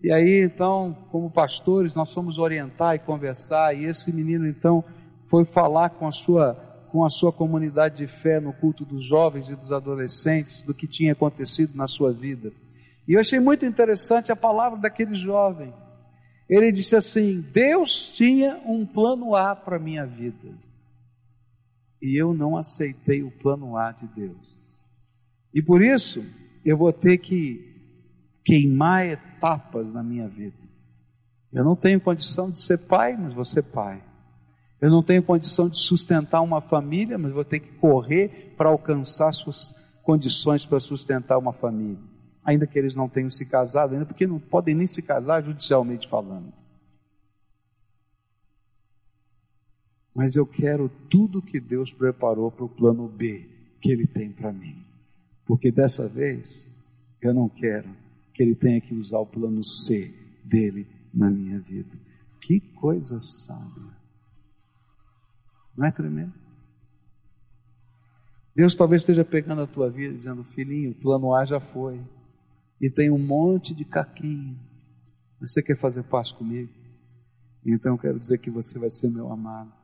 E 0.00 0.12
aí, 0.12 0.44
então, 0.44 0.96
como 1.10 1.28
pastores, 1.28 1.96
nós 1.96 2.12
fomos 2.14 2.38
orientar 2.38 2.94
e 2.94 3.00
conversar, 3.00 3.74
e 3.74 3.84
esse 3.84 4.10
menino, 4.12 4.46
então, 4.46 4.82
foi 5.24 5.44
falar 5.44 5.90
com 5.90 6.06
a 6.06 6.12
sua, 6.12 6.54
com 6.90 7.04
a 7.04 7.10
sua 7.10 7.32
comunidade 7.32 7.98
de 7.98 8.06
fé 8.06 8.40
no 8.40 8.52
culto 8.52 8.84
dos 8.84 9.02
jovens 9.02 9.50
e 9.50 9.56
dos 9.56 9.72
adolescentes, 9.72 10.62
do 10.62 10.72
que 10.72 10.86
tinha 10.86 11.12
acontecido 11.12 11.76
na 11.76 11.86
sua 11.86 12.12
vida. 12.12 12.50
E 13.10 13.14
eu 13.14 13.20
achei 13.20 13.40
muito 13.40 13.66
interessante 13.66 14.30
a 14.30 14.36
palavra 14.36 14.78
daquele 14.78 15.16
jovem. 15.16 15.74
Ele 16.48 16.70
disse 16.70 16.94
assim: 16.94 17.40
Deus 17.40 18.08
tinha 18.08 18.62
um 18.64 18.86
plano 18.86 19.34
A 19.34 19.56
para 19.56 19.78
a 19.78 19.80
minha 19.80 20.06
vida 20.06 20.56
e 22.00 22.16
eu 22.16 22.32
não 22.32 22.56
aceitei 22.56 23.24
o 23.24 23.32
plano 23.32 23.76
A 23.76 23.90
de 23.90 24.06
Deus. 24.06 24.56
E 25.52 25.60
por 25.60 25.82
isso 25.82 26.24
eu 26.64 26.78
vou 26.78 26.92
ter 26.92 27.18
que 27.18 27.90
queimar 28.44 29.04
etapas 29.04 29.92
na 29.92 30.04
minha 30.04 30.28
vida. 30.28 30.70
Eu 31.52 31.64
não 31.64 31.74
tenho 31.74 32.00
condição 32.00 32.48
de 32.48 32.60
ser 32.60 32.78
pai, 32.78 33.16
mas 33.16 33.34
vou 33.34 33.44
ser 33.44 33.64
pai. 33.64 34.00
Eu 34.80 34.88
não 34.88 35.02
tenho 35.02 35.20
condição 35.20 35.68
de 35.68 35.78
sustentar 35.78 36.42
uma 36.42 36.60
família, 36.60 37.18
mas 37.18 37.32
vou 37.32 37.44
ter 37.44 37.58
que 37.58 37.72
correr 37.72 38.54
para 38.56 38.68
alcançar 38.68 39.32
suas 39.32 39.74
condições 40.04 40.64
para 40.64 40.78
sustentar 40.78 41.38
uma 41.38 41.52
família. 41.52 42.09
Ainda 42.44 42.66
que 42.66 42.78
eles 42.78 42.96
não 42.96 43.08
tenham 43.08 43.30
se 43.30 43.44
casado 43.44 43.92
ainda, 43.92 44.06
porque 44.06 44.26
não 44.26 44.38
podem 44.38 44.74
nem 44.74 44.86
se 44.86 45.02
casar 45.02 45.42
judicialmente 45.42 46.08
falando. 46.08 46.52
mas 50.14 50.36
eu 50.36 50.46
quero 50.46 50.90
tudo 51.08 51.40
que 51.40 51.60
Deus 51.60 51.92
preparou 51.92 52.50
para 52.50 52.64
o 52.64 52.68
plano 52.68 53.08
B 53.08 53.48
que 53.80 53.90
Ele 53.90 54.06
tem 54.06 54.30
para 54.30 54.52
mim. 54.52 54.84
Porque 55.46 55.70
dessa 55.70 56.06
vez 56.06 56.70
eu 57.22 57.32
não 57.32 57.48
quero 57.48 57.88
que 58.34 58.42
Ele 58.42 58.54
tenha 58.54 58.80
que 58.80 58.94
usar 58.94 59.18
o 59.18 59.26
plano 59.26 59.64
C 59.64 60.12
dele 60.44 60.86
na 61.12 61.30
minha 61.30 61.58
vida. 61.60 61.96
Que 62.40 62.60
coisa 62.60 63.18
sábia. 63.18 63.96
Não 65.76 65.86
é 65.86 65.90
tremendo? 65.90 66.34
Deus 68.54 68.74
talvez 68.74 69.02
esteja 69.02 69.24
pegando 69.24 69.62
a 69.62 69.66
tua 69.66 69.88
vida 69.88 70.14
dizendo, 70.14 70.42
filhinho, 70.44 70.90
o 70.90 70.94
plano 70.94 71.34
A 71.34 71.44
já 71.44 71.60
foi. 71.60 72.00
E 72.80 72.88
tem 72.88 73.10
um 73.10 73.18
monte 73.18 73.74
de 73.74 73.84
caquinho. 73.84 74.58
Você 75.40 75.62
quer 75.62 75.76
fazer 75.76 76.02
paz 76.04 76.32
comigo? 76.32 76.72
Então 77.64 77.92
eu 77.92 77.98
quero 77.98 78.18
dizer 78.18 78.38
que 78.38 78.50
você 78.50 78.78
vai 78.78 78.90
ser 78.90 79.08
meu 79.08 79.30
amado 79.30 79.80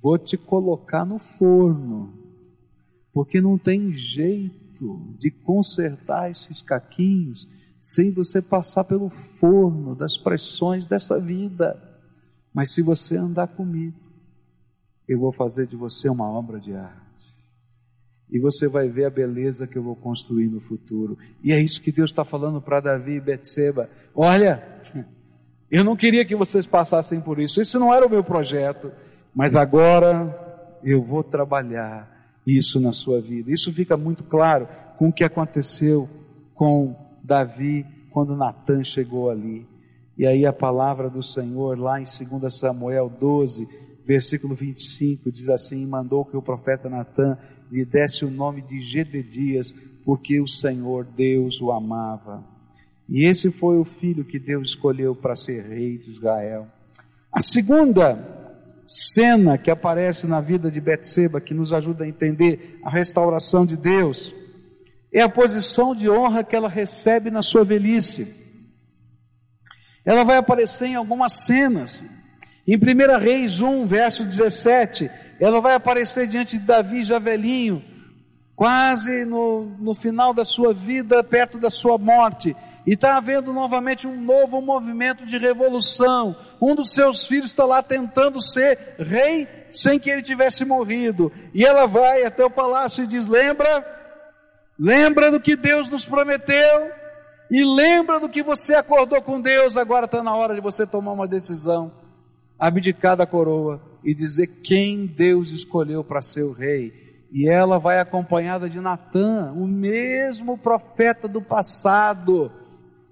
vou 0.00 0.18
te 0.18 0.36
colocar 0.36 1.04
no 1.04 1.18
forno, 1.18 2.12
porque 3.12 3.40
não 3.40 3.58
tem 3.58 3.92
jeito 3.92 5.14
de 5.18 5.30
consertar 5.30 6.30
esses 6.30 6.62
caquinhos 6.62 7.48
sem 7.78 8.10
você 8.10 8.40
passar 8.40 8.84
pelo 8.84 9.08
forno 9.08 9.94
das 9.94 10.16
pressões 10.16 10.86
dessa 10.86 11.20
vida. 11.20 11.80
Mas 12.52 12.72
se 12.72 12.82
você 12.82 13.16
andar 13.16 13.48
comigo, 13.48 13.98
eu 15.08 15.18
vou 15.18 15.32
fazer 15.32 15.66
de 15.66 15.76
você 15.76 16.08
uma 16.08 16.28
obra 16.28 16.60
de 16.60 16.74
arte. 16.74 17.09
E 18.32 18.38
você 18.38 18.68
vai 18.68 18.88
ver 18.88 19.06
a 19.06 19.10
beleza 19.10 19.66
que 19.66 19.76
eu 19.76 19.82
vou 19.82 19.96
construir 19.96 20.48
no 20.48 20.60
futuro. 20.60 21.18
E 21.42 21.52
é 21.52 21.60
isso 21.60 21.82
que 21.82 21.90
Deus 21.90 22.10
está 22.10 22.24
falando 22.24 22.60
para 22.60 22.80
Davi 22.80 23.16
e 23.16 23.20
Betseba. 23.20 23.90
Olha, 24.14 24.62
eu 25.70 25.84
não 25.84 25.96
queria 25.96 26.24
que 26.24 26.36
vocês 26.36 26.66
passassem 26.66 27.20
por 27.20 27.38
isso. 27.38 27.60
Isso 27.60 27.78
não 27.78 27.92
era 27.92 28.06
o 28.06 28.10
meu 28.10 28.22
projeto. 28.22 28.92
Mas 29.34 29.56
agora 29.56 30.78
eu 30.82 31.02
vou 31.02 31.22
trabalhar 31.22 32.08
isso 32.46 32.80
na 32.80 32.92
sua 32.92 33.20
vida. 33.20 33.52
Isso 33.52 33.72
fica 33.72 33.96
muito 33.96 34.24
claro 34.24 34.68
com 34.96 35.08
o 35.08 35.12
que 35.12 35.24
aconteceu 35.24 36.08
com 36.54 36.96
Davi 37.22 37.86
quando 38.10 38.36
Natan 38.36 38.84
chegou 38.84 39.30
ali. 39.30 39.66
E 40.18 40.26
aí 40.26 40.44
a 40.44 40.52
palavra 40.52 41.08
do 41.08 41.22
Senhor, 41.22 41.78
lá 41.78 42.00
em 42.00 42.04
2 42.04 42.54
Samuel 42.54 43.08
12, 43.08 43.66
versículo 44.04 44.54
25, 44.54 45.30
diz 45.30 45.48
assim: 45.48 45.86
Mandou 45.86 46.24
que 46.24 46.36
o 46.36 46.42
profeta 46.42 46.88
Natan 46.88 47.38
lhe 47.70 47.84
desse 47.84 48.24
o 48.24 48.30
nome 48.30 48.62
de 48.62 48.80
Gededias, 48.80 49.74
porque 50.04 50.40
o 50.40 50.48
Senhor 50.48 51.04
Deus 51.04 51.60
o 51.60 51.70
amava. 51.70 52.44
E 53.08 53.24
esse 53.24 53.50
foi 53.50 53.78
o 53.78 53.84
filho 53.84 54.24
que 54.24 54.38
Deus 54.38 54.70
escolheu 54.70 55.14
para 55.14 55.36
ser 55.36 55.64
rei 55.64 55.98
de 55.98 56.10
Israel. 56.10 56.68
A 57.32 57.40
segunda 57.40 58.40
cena 58.86 59.56
que 59.56 59.70
aparece 59.70 60.26
na 60.26 60.40
vida 60.40 60.70
de 60.70 60.80
Betseba, 60.80 61.40
que 61.40 61.54
nos 61.54 61.72
ajuda 61.72 62.04
a 62.04 62.08
entender 62.08 62.78
a 62.82 62.90
restauração 62.90 63.64
de 63.64 63.76
Deus, 63.76 64.34
é 65.12 65.20
a 65.20 65.28
posição 65.28 65.94
de 65.94 66.08
honra 66.08 66.42
que 66.42 66.54
ela 66.54 66.68
recebe 66.68 67.30
na 67.30 67.42
sua 67.42 67.64
velhice. 67.64 68.26
Ela 70.04 70.24
vai 70.24 70.38
aparecer 70.38 70.86
em 70.86 70.94
algumas 70.94 71.44
cenas. 71.44 72.04
Em 72.66 72.76
1 72.76 73.18
Reis 73.18 73.60
1, 73.60 73.86
verso 73.86 74.24
17, 74.24 75.10
ela 75.40 75.60
vai 75.60 75.74
aparecer 75.74 76.26
diante 76.26 76.58
de 76.58 76.64
Davi 76.64 77.02
já 77.02 77.18
velhinho, 77.18 77.82
quase 78.54 79.24
no, 79.24 79.64
no 79.78 79.94
final 79.94 80.34
da 80.34 80.44
sua 80.44 80.74
vida, 80.74 81.24
perto 81.24 81.58
da 81.58 81.70
sua 81.70 81.96
morte. 81.96 82.54
E 82.86 82.92
está 82.92 83.16
havendo 83.16 83.52
novamente 83.52 84.06
um 84.06 84.20
novo 84.20 84.60
movimento 84.60 85.24
de 85.24 85.38
revolução. 85.38 86.36
Um 86.60 86.74
dos 86.74 86.92
seus 86.92 87.26
filhos 87.26 87.50
está 87.50 87.64
lá 87.64 87.82
tentando 87.82 88.40
ser 88.40 88.96
rei 88.98 89.48
sem 89.70 89.98
que 89.98 90.10
ele 90.10 90.22
tivesse 90.22 90.64
morrido. 90.64 91.32
E 91.54 91.64
ela 91.64 91.86
vai 91.86 92.24
até 92.24 92.44
o 92.44 92.50
palácio 92.50 93.04
e 93.04 93.06
diz: 93.06 93.26
Lembra? 93.26 93.98
Lembra 94.78 95.30
do 95.30 95.40
que 95.40 95.56
Deus 95.56 95.88
nos 95.88 96.06
prometeu? 96.06 96.90
E 97.50 97.64
lembra 97.64 98.20
do 98.20 98.28
que 98.28 98.42
você 98.42 98.74
acordou 98.74 99.20
com 99.20 99.40
Deus? 99.40 99.76
Agora 99.76 100.06
está 100.06 100.22
na 100.22 100.34
hora 100.34 100.54
de 100.54 100.60
você 100.60 100.86
tomar 100.86 101.12
uma 101.12 101.26
decisão, 101.26 101.92
abdicar 102.60 103.16
da 103.16 103.26
coroa 103.26 103.80
e 104.04 104.14
dizer 104.14 104.46
quem 104.62 105.06
Deus 105.06 105.50
escolheu 105.50 106.04
para 106.04 106.20
ser 106.20 106.42
o 106.42 106.52
rei. 106.52 106.92
E 107.32 107.48
ela 107.48 107.78
vai 107.78 107.98
acompanhada 107.98 108.68
de 108.68 108.78
Natã, 108.78 109.52
o 109.52 109.66
mesmo 109.66 110.58
profeta 110.58 111.26
do 111.26 111.40
passado. 111.40 112.52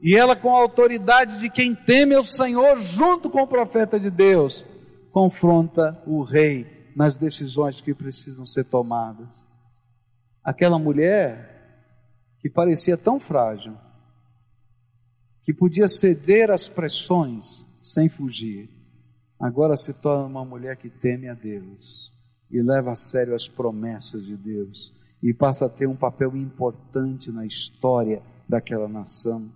E 0.03 0.15
ela, 0.15 0.37
com 0.37 0.55
a 0.55 0.61
autoridade 0.61 1.39
de 1.39 1.49
quem 1.49 1.75
teme 1.75 2.17
o 2.17 2.25
Senhor, 2.25 2.79
junto 2.81 3.31
com 3.31 3.41
o 3.41 3.47
profeta 3.47 3.99
de 3.99 4.11
Deus, 4.11 4.67
confronta 5.11 6.01
o 6.07 6.23
rei 6.23 6.93
nas 6.95 7.17
decisões 7.17 7.81
que 7.81 7.95
precisam 7.95 8.45
ser 8.45 8.65
tomadas. 8.65 9.29
Aquela 10.45 10.79
mulher 10.79 11.57
que 12.41 12.51
parecia 12.51 12.97
tão 12.97 13.19
frágil, 13.19 13.75
que 15.43 15.55
podia 15.55 15.89
ceder 15.89 16.51
às 16.51 16.69
pressões 16.69 17.67
sem 17.83 18.09
fugir, 18.09 18.78
agora 19.41 19.77
se 19.77 19.93
torna 19.93 20.27
uma 20.27 20.45
mulher 20.45 20.77
que 20.77 20.89
teme 20.89 21.29
a 21.29 21.35
Deus 21.35 22.13
e 22.51 22.61
leva 22.63 22.93
a 22.93 22.97
sério 22.97 23.35
as 23.35 23.47
promessas 23.47 24.25
de 24.25 24.37
Deus 24.37 24.93
e 25.23 25.33
passa 25.35 25.67
a 25.67 25.69
ter 25.69 25.87
um 25.87 25.97
papel 25.97 26.37
importante 26.37 27.31
na 27.31 27.45
história 27.45 28.23
daquela 28.49 28.89
nação. 28.89 29.49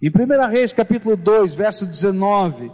Em 0.00 0.10
1 0.10 0.48
Reis, 0.50 0.72
capítulo 0.72 1.16
2, 1.16 1.54
verso 1.54 1.86
19, 1.86 2.70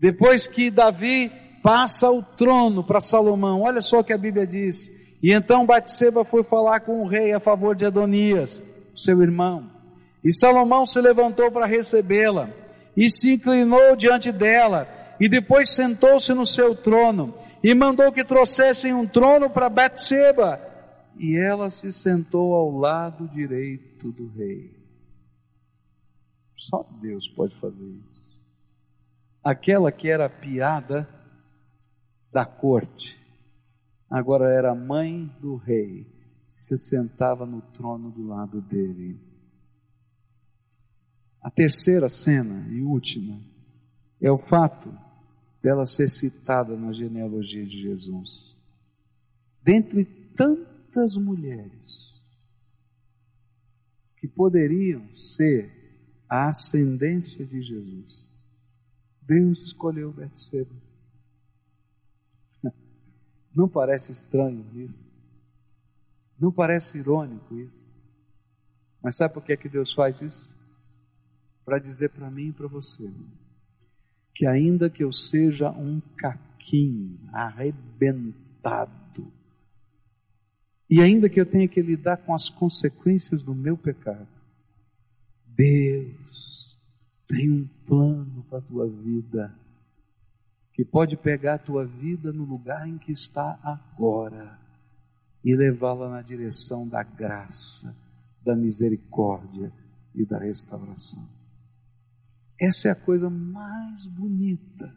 depois 0.00 0.46
que 0.46 0.70
Davi 0.70 1.30
passa 1.62 2.10
o 2.10 2.22
trono 2.22 2.84
para 2.84 3.00
Salomão, 3.00 3.62
olha 3.62 3.82
só 3.82 4.00
o 4.00 4.04
que 4.04 4.12
a 4.12 4.18
Bíblia 4.18 4.46
diz. 4.46 4.90
E 5.22 5.32
então 5.32 5.66
Batseba 5.66 6.24
foi 6.24 6.44
falar 6.44 6.80
com 6.80 7.02
o 7.02 7.08
rei 7.08 7.32
a 7.32 7.40
favor 7.40 7.74
de 7.74 7.84
Adonias, 7.84 8.62
seu 8.96 9.20
irmão. 9.20 9.68
E 10.22 10.32
Salomão 10.32 10.86
se 10.86 11.00
levantou 11.00 11.50
para 11.50 11.66
recebê-la 11.66 12.50
e 12.96 13.10
se 13.10 13.34
inclinou 13.34 13.96
diante 13.96 14.30
dela 14.30 14.86
e 15.20 15.28
depois 15.28 15.70
sentou-se 15.70 16.32
no 16.32 16.46
seu 16.46 16.74
trono 16.74 17.34
e 17.62 17.74
mandou 17.74 18.12
que 18.12 18.24
trouxessem 18.24 18.94
um 18.94 19.06
trono 19.06 19.50
para 19.50 19.68
Batseba 19.68 20.60
e 21.18 21.36
ela 21.36 21.70
se 21.70 21.92
sentou 21.92 22.54
ao 22.54 22.70
lado 22.70 23.28
direito 23.28 24.12
do 24.12 24.28
rei. 24.28 24.78
Só 26.54 26.82
Deus 27.00 27.28
pode 27.28 27.56
fazer 27.56 27.86
isso. 28.06 28.28
Aquela 29.42 29.90
que 29.90 30.08
era 30.08 30.28
piada 30.28 31.08
da 32.32 32.44
corte, 32.44 33.18
agora 34.08 34.52
era 34.52 34.74
mãe 34.74 35.26
do 35.40 35.56
rei, 35.56 36.06
se 36.46 36.78
sentava 36.78 37.44
no 37.44 37.60
trono 37.60 38.10
do 38.10 38.26
lado 38.26 38.60
dele. 38.60 39.20
A 41.40 41.50
terceira 41.50 42.08
cena 42.08 42.66
e 42.70 42.82
última 42.82 43.40
é 44.20 44.30
o 44.30 44.38
fato 44.38 44.92
dela 45.62 45.86
ser 45.86 46.08
citada 46.08 46.76
na 46.76 46.92
genealogia 46.92 47.64
de 47.66 47.80
Jesus. 47.80 48.56
Dentre 49.62 50.04
tantas 50.04 51.16
mulheres 51.16 52.14
que 54.16 54.26
poderiam 54.26 55.14
ser 55.14 55.78
a 56.28 56.48
ascendência 56.48 57.44
de 57.46 57.62
Jesus. 57.62 58.38
Deus 59.22 59.62
escolheu 59.62 60.12
Betseba. 60.12 60.74
Não 63.54 63.68
parece 63.68 64.12
estranho 64.12 64.66
isso? 64.74 65.10
Não 66.38 66.52
parece 66.52 66.98
irônico 66.98 67.56
isso? 67.58 67.88
Mas 69.02 69.16
sabe 69.16 69.34
por 69.34 69.42
que 69.42 69.52
é 69.52 69.56
que 69.56 69.68
Deus 69.68 69.92
faz 69.92 70.20
isso? 70.20 70.54
Para 71.64 71.78
dizer 71.78 72.10
para 72.10 72.30
mim 72.30 72.48
e 72.48 72.52
para 72.52 72.66
você 72.66 73.10
que 74.38 74.46
ainda 74.46 74.88
que 74.88 75.02
eu 75.02 75.12
seja 75.12 75.68
um 75.68 76.00
caquinho 76.16 77.18
arrebentado, 77.32 79.26
e 80.88 81.00
ainda 81.00 81.28
que 81.28 81.40
eu 81.40 81.44
tenha 81.44 81.66
que 81.66 81.82
lidar 81.82 82.18
com 82.18 82.32
as 82.32 82.48
consequências 82.48 83.42
do 83.42 83.52
meu 83.52 83.76
pecado, 83.76 84.28
Deus 85.44 86.78
tem 87.26 87.50
um 87.50 87.66
plano 87.84 88.44
para 88.48 88.58
a 88.58 88.62
tua 88.62 88.88
vida, 88.88 89.52
que 90.72 90.84
pode 90.84 91.16
pegar 91.16 91.54
a 91.54 91.58
tua 91.58 91.84
vida 91.84 92.32
no 92.32 92.44
lugar 92.44 92.88
em 92.88 92.96
que 92.96 93.10
está 93.10 93.58
agora 93.60 94.56
e 95.44 95.56
levá-la 95.56 96.08
na 96.08 96.22
direção 96.22 96.86
da 96.86 97.02
graça, 97.02 97.92
da 98.44 98.54
misericórdia 98.54 99.72
e 100.14 100.24
da 100.24 100.38
restauração. 100.38 101.37
Essa 102.60 102.88
é 102.88 102.90
a 102.90 102.96
coisa 102.96 103.30
mais 103.30 104.06
bonita 104.06 104.94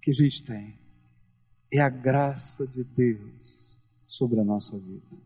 que 0.00 0.10
a 0.10 0.14
gente 0.14 0.42
tem. 0.42 0.78
É 1.72 1.80
a 1.80 1.88
graça 1.88 2.66
de 2.66 2.84
Deus 2.84 3.78
sobre 4.06 4.40
a 4.40 4.44
nossa 4.44 4.78
vida. 4.78 5.16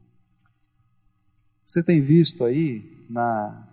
Você 1.64 1.82
tem 1.82 2.00
visto 2.00 2.44
aí 2.44 3.04
na 3.10 3.66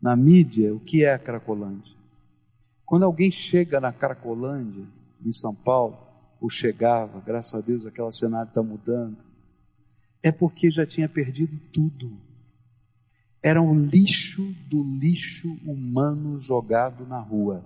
na 0.00 0.14
mídia 0.14 0.74
o 0.74 0.80
que 0.80 1.04
é 1.04 1.12
a 1.12 1.18
Cracolândia. 1.18 1.94
Quando 2.84 3.04
alguém 3.04 3.30
chega 3.30 3.80
na 3.80 3.92
Cracolândia, 3.92 4.84
em 5.24 5.32
São 5.32 5.54
Paulo, 5.54 5.98
ou 6.40 6.48
chegava, 6.48 7.20
graças 7.20 7.54
a 7.54 7.60
Deus 7.60 7.84
aquele 7.84 8.12
cenário 8.12 8.48
está 8.48 8.62
mudando, 8.62 9.16
é 10.22 10.30
porque 10.30 10.70
já 10.70 10.86
tinha 10.86 11.08
perdido 11.08 11.58
tudo. 11.72 12.16
Era 13.42 13.62
um 13.62 13.78
lixo 13.78 14.54
do 14.68 14.82
lixo 14.82 15.48
humano 15.64 16.38
jogado 16.38 17.06
na 17.06 17.20
rua. 17.20 17.64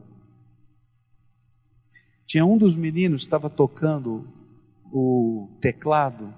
Tinha 2.26 2.44
um 2.44 2.56
dos 2.56 2.76
meninos 2.76 3.22
estava 3.22 3.50
tocando 3.50 4.24
o 4.92 5.48
teclado. 5.60 6.32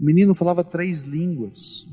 O 0.00 0.04
menino 0.04 0.34
falava 0.34 0.64
três 0.64 1.02
línguas. 1.02 1.86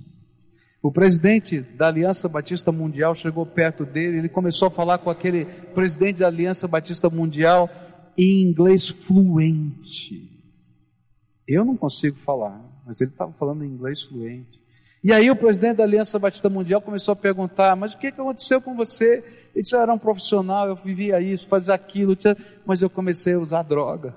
O 0.81 0.91
presidente 0.91 1.59
da 1.59 1.87
Aliança 1.87 2.29
Batista 2.29 2.71
Mundial 2.71 3.13
chegou 3.13 3.45
perto 3.45 3.85
dele, 3.85 4.17
ele 4.17 4.29
começou 4.29 4.69
a 4.69 4.71
falar 4.71 4.97
com 4.99 5.09
aquele 5.09 5.45
presidente 5.45 6.19
da 6.19 6.27
Aliança 6.27 6.67
Batista 6.67 7.09
Mundial 7.09 7.69
em 8.17 8.41
inglês 8.41 8.87
fluente. 8.87 10.29
Eu 11.47 11.65
não 11.65 11.75
consigo 11.75 12.15
falar, 12.15 12.63
mas 12.85 13.01
ele 13.01 13.11
estava 13.11 13.33
falando 13.33 13.63
em 13.65 13.67
inglês 13.67 14.03
fluente. 14.03 14.58
E 15.03 15.13
aí 15.13 15.31
o 15.31 15.35
presidente 15.35 15.77
da 15.77 15.83
Aliança 15.83 16.19
Batista 16.19 16.49
Mundial 16.49 16.81
começou 16.81 17.13
a 17.13 17.15
perguntar, 17.15 17.75
mas 17.75 17.93
o 17.93 17.97
que 17.97 18.07
aconteceu 18.07 18.61
com 18.61 18.75
você? 18.75 19.23
Ele 19.53 19.61
disse, 19.61 19.75
eu 19.75 19.81
era 19.81 19.93
um 19.93 19.97
profissional, 19.97 20.67
eu 20.67 20.75
vivia 20.75 21.21
isso, 21.21 21.47
fazia 21.47 21.73
aquilo, 21.73 22.17
mas 22.65 22.81
eu 22.81 22.89
comecei 22.89 23.33
a 23.33 23.39
usar 23.39 23.63
droga. 23.63 24.15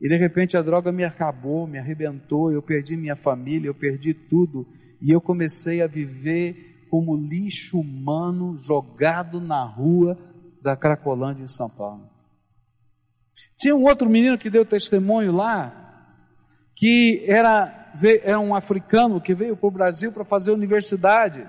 E 0.00 0.08
de 0.08 0.16
repente 0.16 0.56
a 0.56 0.62
droga 0.62 0.92
me 0.92 1.04
acabou, 1.04 1.66
me 1.66 1.78
arrebentou, 1.78 2.52
eu 2.52 2.62
perdi 2.62 2.96
minha 2.96 3.16
família, 3.16 3.68
eu 3.68 3.74
perdi 3.74 4.14
tudo 4.14 4.66
e 5.00 5.10
eu 5.10 5.20
comecei 5.20 5.82
a 5.82 5.86
viver 5.86 6.86
como 6.90 7.16
lixo 7.16 7.78
humano 7.78 8.56
jogado 8.56 9.40
na 9.40 9.64
rua 9.64 10.16
da 10.62 10.76
Cracolândia 10.76 11.44
em 11.44 11.48
São 11.48 11.68
Paulo. 11.68 12.08
Tinha 13.58 13.74
um 13.74 13.84
outro 13.84 14.08
menino 14.08 14.38
que 14.38 14.50
deu 14.50 14.64
testemunho 14.64 15.32
lá, 15.32 15.84
que 16.74 17.24
era, 17.26 17.87
era 18.22 18.38
um 18.38 18.54
africano 18.54 19.20
que 19.20 19.34
veio 19.34 19.56
para 19.56 19.68
o 19.68 19.70
Brasil 19.70 20.12
para 20.12 20.24
fazer 20.24 20.50
universidade. 20.50 21.46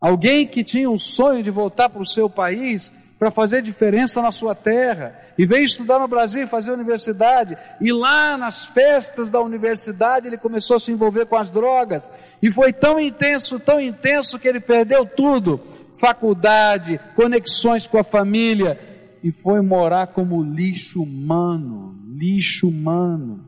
Alguém 0.00 0.46
que 0.46 0.64
tinha 0.64 0.90
um 0.90 0.98
sonho 0.98 1.42
de 1.42 1.50
voltar 1.50 1.88
para 1.88 2.02
o 2.02 2.06
seu 2.06 2.28
país 2.28 2.92
para 3.22 3.30
fazer 3.30 3.62
diferença 3.62 4.20
na 4.20 4.32
sua 4.32 4.52
terra. 4.52 5.16
E 5.38 5.46
veio 5.46 5.62
estudar 5.62 6.00
no 6.00 6.08
Brasil, 6.08 6.48
fazer 6.48 6.72
universidade. 6.72 7.56
E 7.80 7.92
lá 7.92 8.36
nas 8.36 8.66
festas 8.66 9.30
da 9.30 9.40
universidade 9.40 10.26
ele 10.26 10.36
começou 10.36 10.74
a 10.74 10.80
se 10.80 10.90
envolver 10.90 11.26
com 11.26 11.36
as 11.36 11.48
drogas. 11.48 12.10
E 12.42 12.50
foi 12.50 12.72
tão 12.72 12.98
intenso, 12.98 13.60
tão 13.60 13.80
intenso 13.80 14.40
que 14.40 14.48
ele 14.48 14.58
perdeu 14.58 15.06
tudo: 15.06 15.60
faculdade, 16.00 16.98
conexões 17.14 17.86
com 17.86 17.96
a 17.96 18.02
família. 18.02 18.76
E 19.22 19.30
foi 19.30 19.60
morar 19.60 20.08
como 20.08 20.42
lixo 20.42 21.00
humano, 21.00 21.96
lixo 22.04 22.66
humano, 22.66 23.46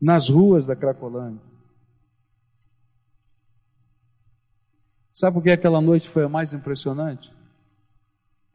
nas 0.00 0.28
ruas 0.28 0.66
da 0.66 0.76
Cracolândia. 0.76 1.42
Sabe 5.12 5.34
por 5.34 5.42
que 5.42 5.50
aquela 5.50 5.80
noite 5.80 6.08
foi 6.08 6.24
a 6.24 6.28
mais 6.28 6.52
impressionante? 6.52 7.32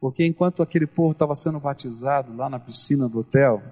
Porque 0.00 0.24
enquanto 0.24 0.62
aquele 0.62 0.86
povo 0.86 1.12
estava 1.12 1.34
sendo 1.34 1.60
batizado 1.60 2.34
lá 2.34 2.48
na 2.48 2.58
piscina 2.58 3.08
do 3.08 3.20
hotel, 3.20 3.62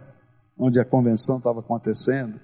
onde 0.58 0.78
a 0.78 0.84
convenção 0.84 1.38
estava 1.38 1.60
acontecendo, 1.60 2.38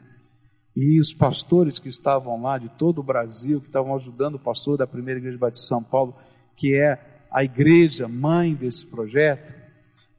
e 0.74 1.00
os 1.00 1.12
pastores 1.12 1.78
que 1.78 1.88
estavam 1.88 2.40
lá 2.40 2.56
de 2.56 2.68
todo 2.70 3.00
o 3.00 3.02
Brasil, 3.02 3.60
que 3.60 3.66
estavam 3.66 3.94
ajudando 3.94 4.36
o 4.36 4.38
pastor 4.38 4.78
da 4.78 4.86
primeira 4.86 5.20
igreja 5.20 5.36
batista 5.36 5.64
de 5.64 5.68
São 5.68 5.82
Paulo, 5.82 6.14
que 6.56 6.74
é 6.74 7.26
a 7.30 7.44
igreja 7.44 8.08
mãe 8.08 8.54
desse 8.54 8.86
projeto, 8.86 9.52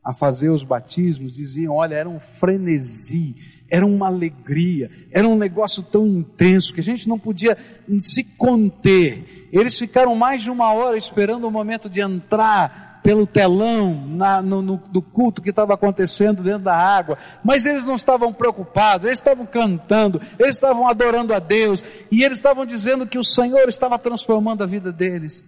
a 0.10 0.14
fazer 0.14 0.50
os 0.50 0.64
batismos, 0.64 1.32
diziam: 1.32 1.76
olha, 1.76 1.94
era 1.94 2.10
um 2.10 2.20
frenesi, 2.20 3.36
era 3.70 3.86
uma 3.86 4.08
alegria, 4.08 4.90
era 5.12 5.28
um 5.28 5.38
negócio 5.38 5.84
tão 5.84 6.08
intenso 6.08 6.74
que 6.74 6.80
a 6.80 6.84
gente 6.84 7.08
não 7.08 7.20
podia 7.20 7.56
se 8.00 8.24
conter. 8.24 9.48
Eles 9.54 9.78
ficaram 9.78 10.16
mais 10.16 10.42
de 10.42 10.50
uma 10.50 10.74
hora 10.74 10.98
esperando 10.98 11.48
o 11.48 11.52
momento 11.52 11.88
de 11.88 12.02
entrar 12.02 13.02
pelo 13.04 13.28
telão 13.28 14.04
na, 14.08 14.42
no, 14.42 14.64
no, 14.64 14.78
do 14.78 15.02
culto 15.02 15.44
que 15.44 15.52
estava 15.52 15.76
acontecendo 15.76 16.42
dentro 16.42 16.64
da 16.64 16.76
água, 16.76 17.16
mas 17.44 17.68
eles 17.68 17.86
não 17.86 17.96
estavam 17.96 18.34
preocupados, 18.34 19.06
eles 19.06 19.20
estavam 19.20 19.46
cantando, 19.46 20.20
eles 20.40 20.56
estavam 20.56 20.88
adorando 20.88 21.36
a 21.36 21.40
Deus, 21.40 21.84
e 22.12 22.24
eles 22.24 22.40
estavam 22.40 22.66
dizendo 22.66 23.06
que 23.06 23.20
o 23.20 23.24
Senhor 23.24 23.70
estava 23.70 24.00
transformando 24.00 24.64
a 24.64 24.68
vida 24.68 24.92
deles. 24.92 25.44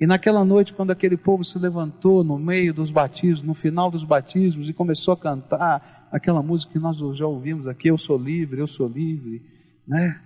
E 0.00 0.06
naquela 0.06 0.42
noite, 0.42 0.72
quando 0.72 0.92
aquele 0.92 1.16
povo 1.16 1.44
se 1.44 1.58
levantou 1.58 2.24
no 2.24 2.38
meio 2.38 2.72
dos 2.72 2.90
batismos, 2.90 3.42
no 3.42 3.52
final 3.52 3.90
dos 3.90 4.02
batismos, 4.02 4.66
e 4.66 4.72
começou 4.72 5.12
a 5.12 5.16
cantar 5.16 6.08
aquela 6.10 6.42
música 6.42 6.72
que 6.72 6.78
nós 6.78 6.96
já 7.14 7.26
ouvimos 7.26 7.68
aqui, 7.68 7.88
Eu 7.88 7.98
sou 7.98 8.16
livre, 8.16 8.60
eu 8.60 8.66
sou 8.66 8.88
livre, 8.88 9.42
né? 9.86 10.22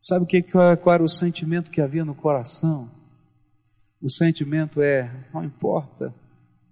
Sabe 0.00 0.24
o 0.24 0.26
que, 0.26 0.42
qual 0.42 0.94
era 0.94 1.02
o 1.02 1.08
sentimento 1.08 1.70
que 1.70 1.82
havia 1.82 2.02
no 2.02 2.14
coração? 2.14 2.90
O 4.00 4.08
sentimento 4.08 4.80
é: 4.80 5.28
não 5.34 5.44
importa 5.44 6.14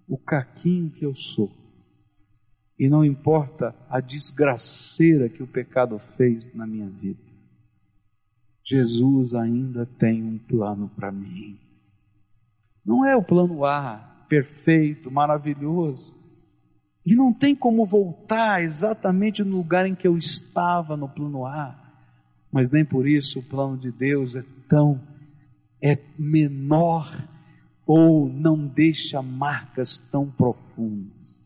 o 0.07 0.17
caquinho 0.17 0.89
que 0.89 1.05
eu 1.05 1.13
sou, 1.13 1.51
e 2.79 2.89
não 2.89 3.05
importa 3.05 3.75
a 3.87 3.99
desgraceira 3.99 5.29
que 5.29 5.43
o 5.43 5.47
pecado 5.47 5.99
fez 5.99 6.51
na 6.55 6.65
minha 6.65 6.89
vida, 6.89 7.21
Jesus 8.65 9.35
ainda 9.35 9.85
tem 9.85 10.23
um 10.23 10.39
plano 10.39 10.89
para 10.95 11.11
mim. 11.11 11.66
Não 12.87 13.05
é 13.05 13.17
o 13.17 13.21
plano 13.21 13.65
A, 13.65 13.97
perfeito, 14.29 15.11
maravilhoso. 15.11 16.15
E 17.05 17.15
não 17.15 17.33
tem 17.33 17.53
como 17.53 17.85
voltar 17.85 18.63
exatamente 18.63 19.43
no 19.43 19.57
lugar 19.57 19.85
em 19.85 19.93
que 19.93 20.07
eu 20.07 20.17
estava 20.17 20.95
no 20.95 21.09
plano 21.09 21.45
A. 21.45 21.75
Mas 22.49 22.71
nem 22.71 22.85
por 22.85 23.05
isso 23.05 23.39
o 23.39 23.43
plano 23.43 23.77
de 23.77 23.91
Deus 23.91 24.37
é 24.37 24.43
tão 24.69 25.01
é 25.81 25.99
menor 26.17 27.11
ou 27.85 28.29
não 28.29 28.65
deixa 28.65 29.21
marcas 29.21 29.99
tão 30.09 30.31
profundas. 30.31 31.45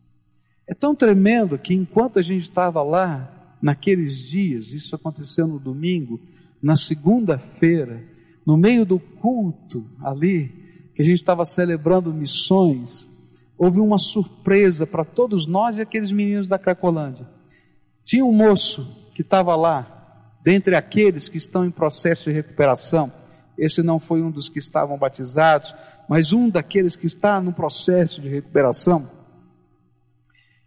É 0.66 0.74
tão 0.74 0.94
tremendo 0.94 1.58
que 1.58 1.74
enquanto 1.74 2.20
a 2.20 2.22
gente 2.22 2.44
estava 2.44 2.82
lá, 2.82 3.56
naqueles 3.60 4.16
dias, 4.16 4.72
isso 4.72 4.94
aconteceu 4.94 5.46
no 5.46 5.58
domingo, 5.58 6.20
na 6.62 6.76
segunda-feira, 6.76 8.02
no 8.46 8.56
meio 8.56 8.86
do 8.86 8.98
culto 8.98 9.84
ali, 10.00 10.61
que 10.94 11.02
a 11.02 11.04
gente 11.04 11.16
estava 11.16 11.44
celebrando 11.44 12.12
missões, 12.12 13.08
houve 13.56 13.80
uma 13.80 13.98
surpresa 13.98 14.86
para 14.86 15.04
todos 15.04 15.46
nós 15.46 15.76
e 15.76 15.80
aqueles 15.80 16.10
meninos 16.10 16.48
da 16.48 16.58
Cracolândia. 16.58 17.26
Tinha 18.04 18.24
um 18.24 18.32
moço 18.32 18.86
que 19.14 19.22
estava 19.22 19.54
lá, 19.54 20.34
dentre 20.42 20.74
aqueles 20.74 21.28
que 21.28 21.36
estão 21.36 21.64
em 21.64 21.70
processo 21.70 22.24
de 22.24 22.34
recuperação, 22.34 23.12
esse 23.56 23.82
não 23.82 24.00
foi 24.00 24.22
um 24.22 24.30
dos 24.30 24.48
que 24.48 24.58
estavam 24.58 24.98
batizados, 24.98 25.74
mas 26.08 26.32
um 26.32 26.48
daqueles 26.48 26.96
que 26.96 27.06
está 27.06 27.40
no 27.40 27.52
processo 27.52 28.20
de 28.20 28.28
recuperação, 28.28 29.08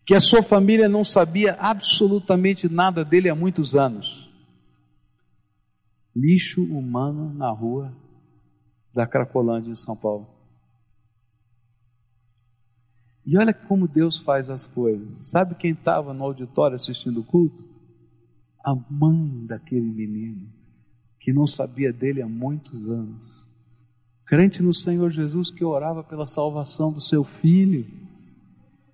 que 0.05 0.13
a 0.13 0.19
sua 0.19 0.41
família 0.41 0.87
não 0.87 1.03
sabia 1.03 1.55
absolutamente 1.59 2.69
nada 2.69 3.03
dele 3.03 3.27
há 3.27 3.35
muitos 3.35 3.75
anos. 3.75 4.29
Lixo 6.15 6.63
humano 6.63 7.33
na 7.33 7.49
rua 7.49 7.91
da 8.95 9.05
Cracolândia 9.05 9.69
em 9.69 9.75
São 9.75 9.95
Paulo. 9.95 10.25
E 13.25 13.37
olha 13.37 13.53
como 13.53 13.87
Deus 13.87 14.19
faz 14.19 14.49
as 14.49 14.65
coisas. 14.65 15.29
Sabe 15.31 15.55
quem 15.55 15.71
estava 15.71 16.13
no 16.13 16.23
auditório 16.23 16.75
assistindo 16.75 17.19
o 17.19 17.23
culto? 17.23 17.63
A 18.63 18.73
mãe 18.89 19.45
daquele 19.45 19.81
menino 19.81 20.47
que 21.19 21.33
não 21.33 21.45
sabia 21.45 21.91
dele 21.91 22.21
há 22.21 22.27
muitos 22.27 22.87
anos. 22.87 23.49
Crente 24.25 24.61
no 24.61 24.73
Senhor 24.73 25.09
Jesus 25.09 25.51
que 25.51 25.65
orava 25.65 26.03
pela 26.03 26.25
salvação 26.25 26.91
do 26.91 27.01
seu 27.01 27.23
filho. 27.23 27.85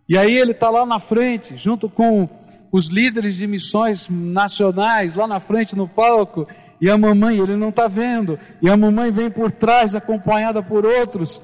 E 0.07 0.17
aí 0.17 0.31
ele 0.31 0.51
está 0.51 0.69
lá 0.69 0.85
na 0.85 0.99
frente, 0.99 1.55
junto 1.57 1.89
com 1.89 2.27
os 2.71 2.87
líderes 2.87 3.35
de 3.35 3.45
missões 3.45 4.07
nacionais, 4.09 5.13
lá 5.13 5.27
na 5.27 5.41
frente 5.41 5.75
no 5.75 5.87
palco, 5.87 6.47
e 6.81 6.89
a 6.89 6.97
mamãe, 6.97 7.37
ele 7.37 7.55
não 7.55 7.69
está 7.69 7.87
vendo, 7.87 8.39
e 8.61 8.69
a 8.69 8.75
mamãe 8.75 9.11
vem 9.11 9.29
por 9.29 9.51
trás, 9.51 9.93
acompanhada 9.93 10.63
por 10.63 10.85
outros, 10.85 11.39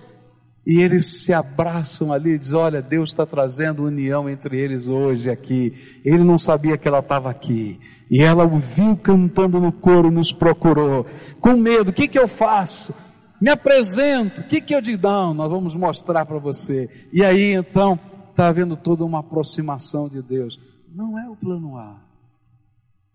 e 0.66 0.82
eles 0.82 1.24
se 1.24 1.32
abraçam 1.32 2.12
ali 2.12 2.32
e 2.32 2.38
dizem: 2.38 2.58
Olha, 2.58 2.82
Deus 2.82 3.12
está 3.12 3.26
trazendo 3.26 3.86
união 3.86 4.30
entre 4.30 4.60
eles 4.60 4.86
hoje 4.86 5.30
aqui. 5.30 5.72
Ele 6.04 6.26
não 6.26 6.38
sabia 6.38 6.78
que 6.78 6.86
ela 6.86 7.00
estava 7.00 7.30
aqui. 7.30 7.80
E 8.12 8.22
ela 8.22 8.44
o 8.44 8.58
viu 8.58 8.98
cantando 8.98 9.62
no 9.62 9.72
coro, 9.72 10.12
nos 10.12 10.34
procurou. 10.34 11.06
Com 11.40 11.54
medo, 11.54 11.92
o 11.92 11.94
que, 11.94 12.06
que 12.06 12.20
eu 12.20 12.28
faço? 12.28 12.94
Me 13.40 13.50
apresento, 13.50 14.42
o 14.42 14.44
que, 14.44 14.60
que 14.60 14.76
eu 14.76 14.82
digo? 14.82 15.08
Não, 15.08 15.34
nós 15.34 15.50
vamos 15.50 15.74
mostrar 15.74 16.26
para 16.26 16.38
você. 16.38 16.90
E 17.14 17.24
aí 17.24 17.54
então, 17.54 17.98
está 18.32 18.50
havendo 18.50 18.76
toda 18.76 19.06
uma 19.06 19.20
aproximação 19.20 20.10
de 20.10 20.22
Deus. 20.22 20.60
Não 20.94 21.18
é 21.18 21.30
o 21.30 21.36
plano 21.36 21.78
A, 21.78 21.96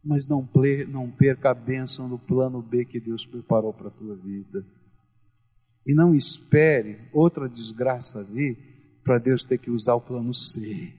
mas 0.05 0.27
não, 0.27 0.49
não 0.89 1.11
perca 1.11 1.51
a 1.51 1.55
bênção 1.55 2.09
do 2.09 2.19
plano 2.19 2.61
B 2.61 2.85
que 2.85 2.99
Deus 2.99 3.25
preparou 3.25 3.73
para 3.73 3.89
a 3.89 3.93
tua 3.93 4.17
vida. 4.17 4.65
E 5.87 5.95
não 5.95 6.15
espere 6.15 6.99
outra 7.13 7.49
desgraça 7.49 8.23
vir 8.23 8.57
para 9.05 9.19
Deus 9.19 9.45
ter 9.45 9.59
que 9.59 9.71
usar 9.71 9.95
o 9.95 10.01
plano 10.01 10.35
C. 10.35 10.93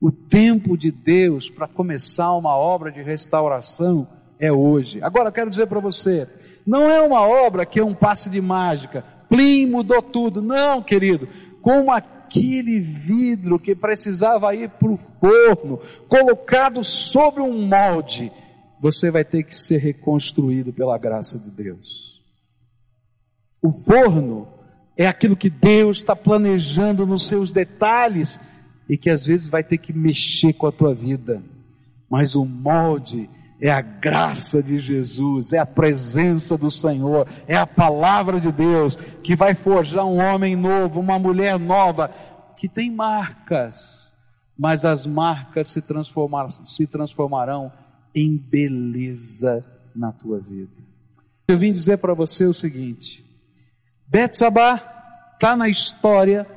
O 0.00 0.10
tempo 0.10 0.76
de 0.76 0.90
Deus 0.90 1.48
para 1.48 1.68
começar 1.68 2.32
uma 2.34 2.56
obra 2.56 2.90
de 2.90 3.02
restauração 3.02 4.08
é 4.38 4.50
hoje. 4.52 5.00
Agora 5.02 5.28
eu 5.28 5.32
quero 5.32 5.50
dizer 5.50 5.66
para 5.68 5.78
você, 5.78 6.28
não 6.66 6.90
é 6.90 7.00
uma 7.00 7.20
obra 7.20 7.64
que 7.64 7.78
é 7.78 7.84
um 7.84 7.94
passe 7.94 8.28
de 8.28 8.40
mágica. 8.40 9.04
Plim, 9.28 9.66
mudou 9.66 10.02
tudo. 10.02 10.42
Não, 10.42 10.82
querido. 10.82 11.28
Como 11.60 11.92
aquele 12.32 12.80
vidro 12.80 13.58
que 13.58 13.74
precisava 13.74 14.54
ir 14.54 14.70
para 14.70 14.90
o 14.90 14.96
forno, 14.96 15.78
colocado 16.08 16.82
sobre 16.82 17.42
um 17.42 17.66
molde, 17.66 18.32
você 18.80 19.10
vai 19.10 19.24
ter 19.24 19.42
que 19.42 19.54
ser 19.54 19.78
reconstruído 19.78 20.72
pela 20.72 20.96
graça 20.96 21.38
de 21.38 21.50
Deus. 21.50 22.22
O 23.60 23.70
forno 23.70 24.48
é 24.96 25.06
aquilo 25.06 25.36
que 25.36 25.50
Deus 25.50 25.98
está 25.98 26.16
planejando 26.16 27.06
nos 27.06 27.28
seus 27.28 27.52
detalhes 27.52 28.40
e 28.88 28.96
que 28.96 29.10
às 29.10 29.24
vezes 29.24 29.46
vai 29.46 29.62
ter 29.62 29.78
que 29.78 29.92
mexer 29.92 30.54
com 30.54 30.66
a 30.66 30.72
tua 30.72 30.94
vida. 30.94 31.42
Mas 32.10 32.34
o 32.34 32.44
molde 32.44 33.28
é 33.62 33.70
a 33.70 33.80
graça 33.80 34.60
de 34.60 34.80
Jesus, 34.80 35.52
é 35.52 35.58
a 35.58 35.64
presença 35.64 36.58
do 36.58 36.68
Senhor, 36.68 37.28
é 37.46 37.54
a 37.54 37.64
palavra 37.64 38.40
de 38.40 38.50
Deus 38.50 38.96
que 39.22 39.36
vai 39.36 39.54
forjar 39.54 40.04
um 40.04 40.18
homem 40.18 40.56
novo, 40.56 40.98
uma 40.98 41.16
mulher 41.16 41.60
nova, 41.60 42.08
que 42.56 42.68
tem 42.68 42.90
marcas, 42.90 44.12
mas 44.58 44.84
as 44.84 45.06
marcas 45.06 45.68
se, 45.68 45.80
transformar, 45.80 46.50
se 46.50 46.88
transformarão 46.88 47.70
em 48.12 48.36
beleza 48.36 49.64
na 49.94 50.10
tua 50.10 50.40
vida. 50.40 50.72
Eu 51.46 51.56
vim 51.56 51.72
dizer 51.72 51.98
para 51.98 52.14
você 52.14 52.44
o 52.46 52.52
seguinte: 52.52 53.24
Betsabá 54.08 55.30
está 55.34 55.54
na 55.54 55.68
história, 55.68 56.48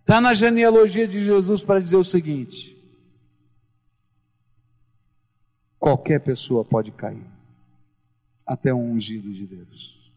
está 0.00 0.20
na 0.20 0.34
genealogia 0.34 1.06
de 1.06 1.22
Jesus 1.22 1.62
para 1.62 1.80
dizer 1.80 1.96
o 1.96 2.04
seguinte: 2.04 2.75
qualquer 5.86 6.18
pessoa 6.18 6.64
pode 6.64 6.90
cair, 6.90 7.24
até 8.44 8.74
um 8.74 8.90
ungido 8.90 9.32
de 9.32 9.46
Deus. 9.46 10.12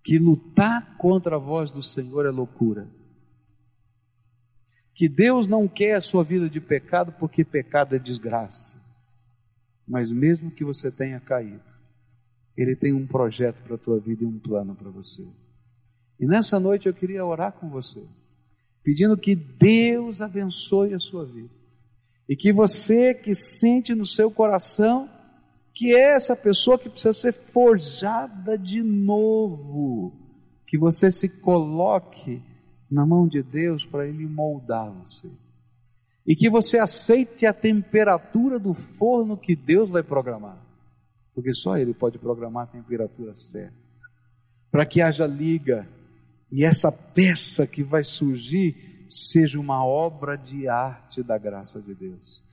Que 0.00 0.16
lutar 0.16 0.96
contra 0.96 1.34
a 1.34 1.40
voz 1.40 1.72
do 1.72 1.82
Senhor 1.82 2.24
é 2.24 2.30
loucura. 2.30 2.88
Que 4.94 5.08
Deus 5.08 5.48
não 5.48 5.66
quer 5.66 5.96
a 5.96 6.00
sua 6.00 6.22
vida 6.22 6.48
de 6.48 6.60
pecado 6.60 7.16
porque 7.18 7.44
pecado 7.44 7.96
é 7.96 7.98
desgraça. 7.98 8.80
Mas 9.84 10.12
mesmo 10.12 10.52
que 10.52 10.64
você 10.64 10.88
tenha 10.88 11.18
caído, 11.18 11.74
ele 12.56 12.76
tem 12.76 12.92
um 12.92 13.08
projeto 13.08 13.60
para 13.64 13.74
a 13.74 13.78
tua 13.78 13.98
vida 13.98 14.22
e 14.22 14.26
um 14.26 14.38
plano 14.38 14.76
para 14.76 14.88
você. 14.88 15.26
E 16.20 16.26
nessa 16.26 16.60
noite 16.60 16.86
eu 16.86 16.94
queria 16.94 17.26
orar 17.26 17.50
com 17.50 17.68
você, 17.68 18.06
pedindo 18.84 19.18
que 19.18 19.34
Deus 19.34 20.22
abençoe 20.22 20.94
a 20.94 21.00
sua 21.00 21.26
vida. 21.26 21.63
E 22.28 22.36
que 22.36 22.52
você 22.52 23.14
que 23.14 23.34
sente 23.34 23.94
no 23.94 24.06
seu 24.06 24.30
coração 24.30 25.08
que 25.74 25.92
é 25.92 26.14
essa 26.14 26.36
pessoa 26.36 26.78
que 26.78 26.88
precisa 26.88 27.12
ser 27.12 27.32
forjada 27.32 28.56
de 28.56 28.80
novo, 28.80 30.12
que 30.68 30.78
você 30.78 31.10
se 31.10 31.28
coloque 31.28 32.40
na 32.88 33.04
mão 33.04 33.26
de 33.26 33.42
Deus 33.42 33.84
para 33.84 34.06
Ele 34.06 34.24
moldar 34.24 34.88
você. 34.92 35.28
E 36.24 36.36
que 36.36 36.48
você 36.48 36.78
aceite 36.78 37.44
a 37.44 37.52
temperatura 37.52 38.58
do 38.58 38.72
forno 38.72 39.36
que 39.36 39.56
Deus 39.56 39.90
vai 39.90 40.02
programar. 40.02 40.64
Porque 41.34 41.52
só 41.52 41.76
Ele 41.76 41.92
pode 41.92 42.18
programar 42.18 42.64
a 42.64 42.68
temperatura 42.68 43.34
certa. 43.34 43.74
Para 44.70 44.86
que 44.86 45.02
haja 45.02 45.26
liga 45.26 45.88
e 46.50 46.64
essa 46.64 46.90
peça 46.90 47.66
que 47.66 47.82
vai 47.82 48.04
surgir 48.04 48.93
seja 49.14 49.60
uma 49.60 49.84
obra 49.84 50.36
de 50.36 50.68
arte 50.68 51.22
da 51.22 51.38
graça 51.38 51.80
de 51.80 51.94
Deus. 51.94 52.43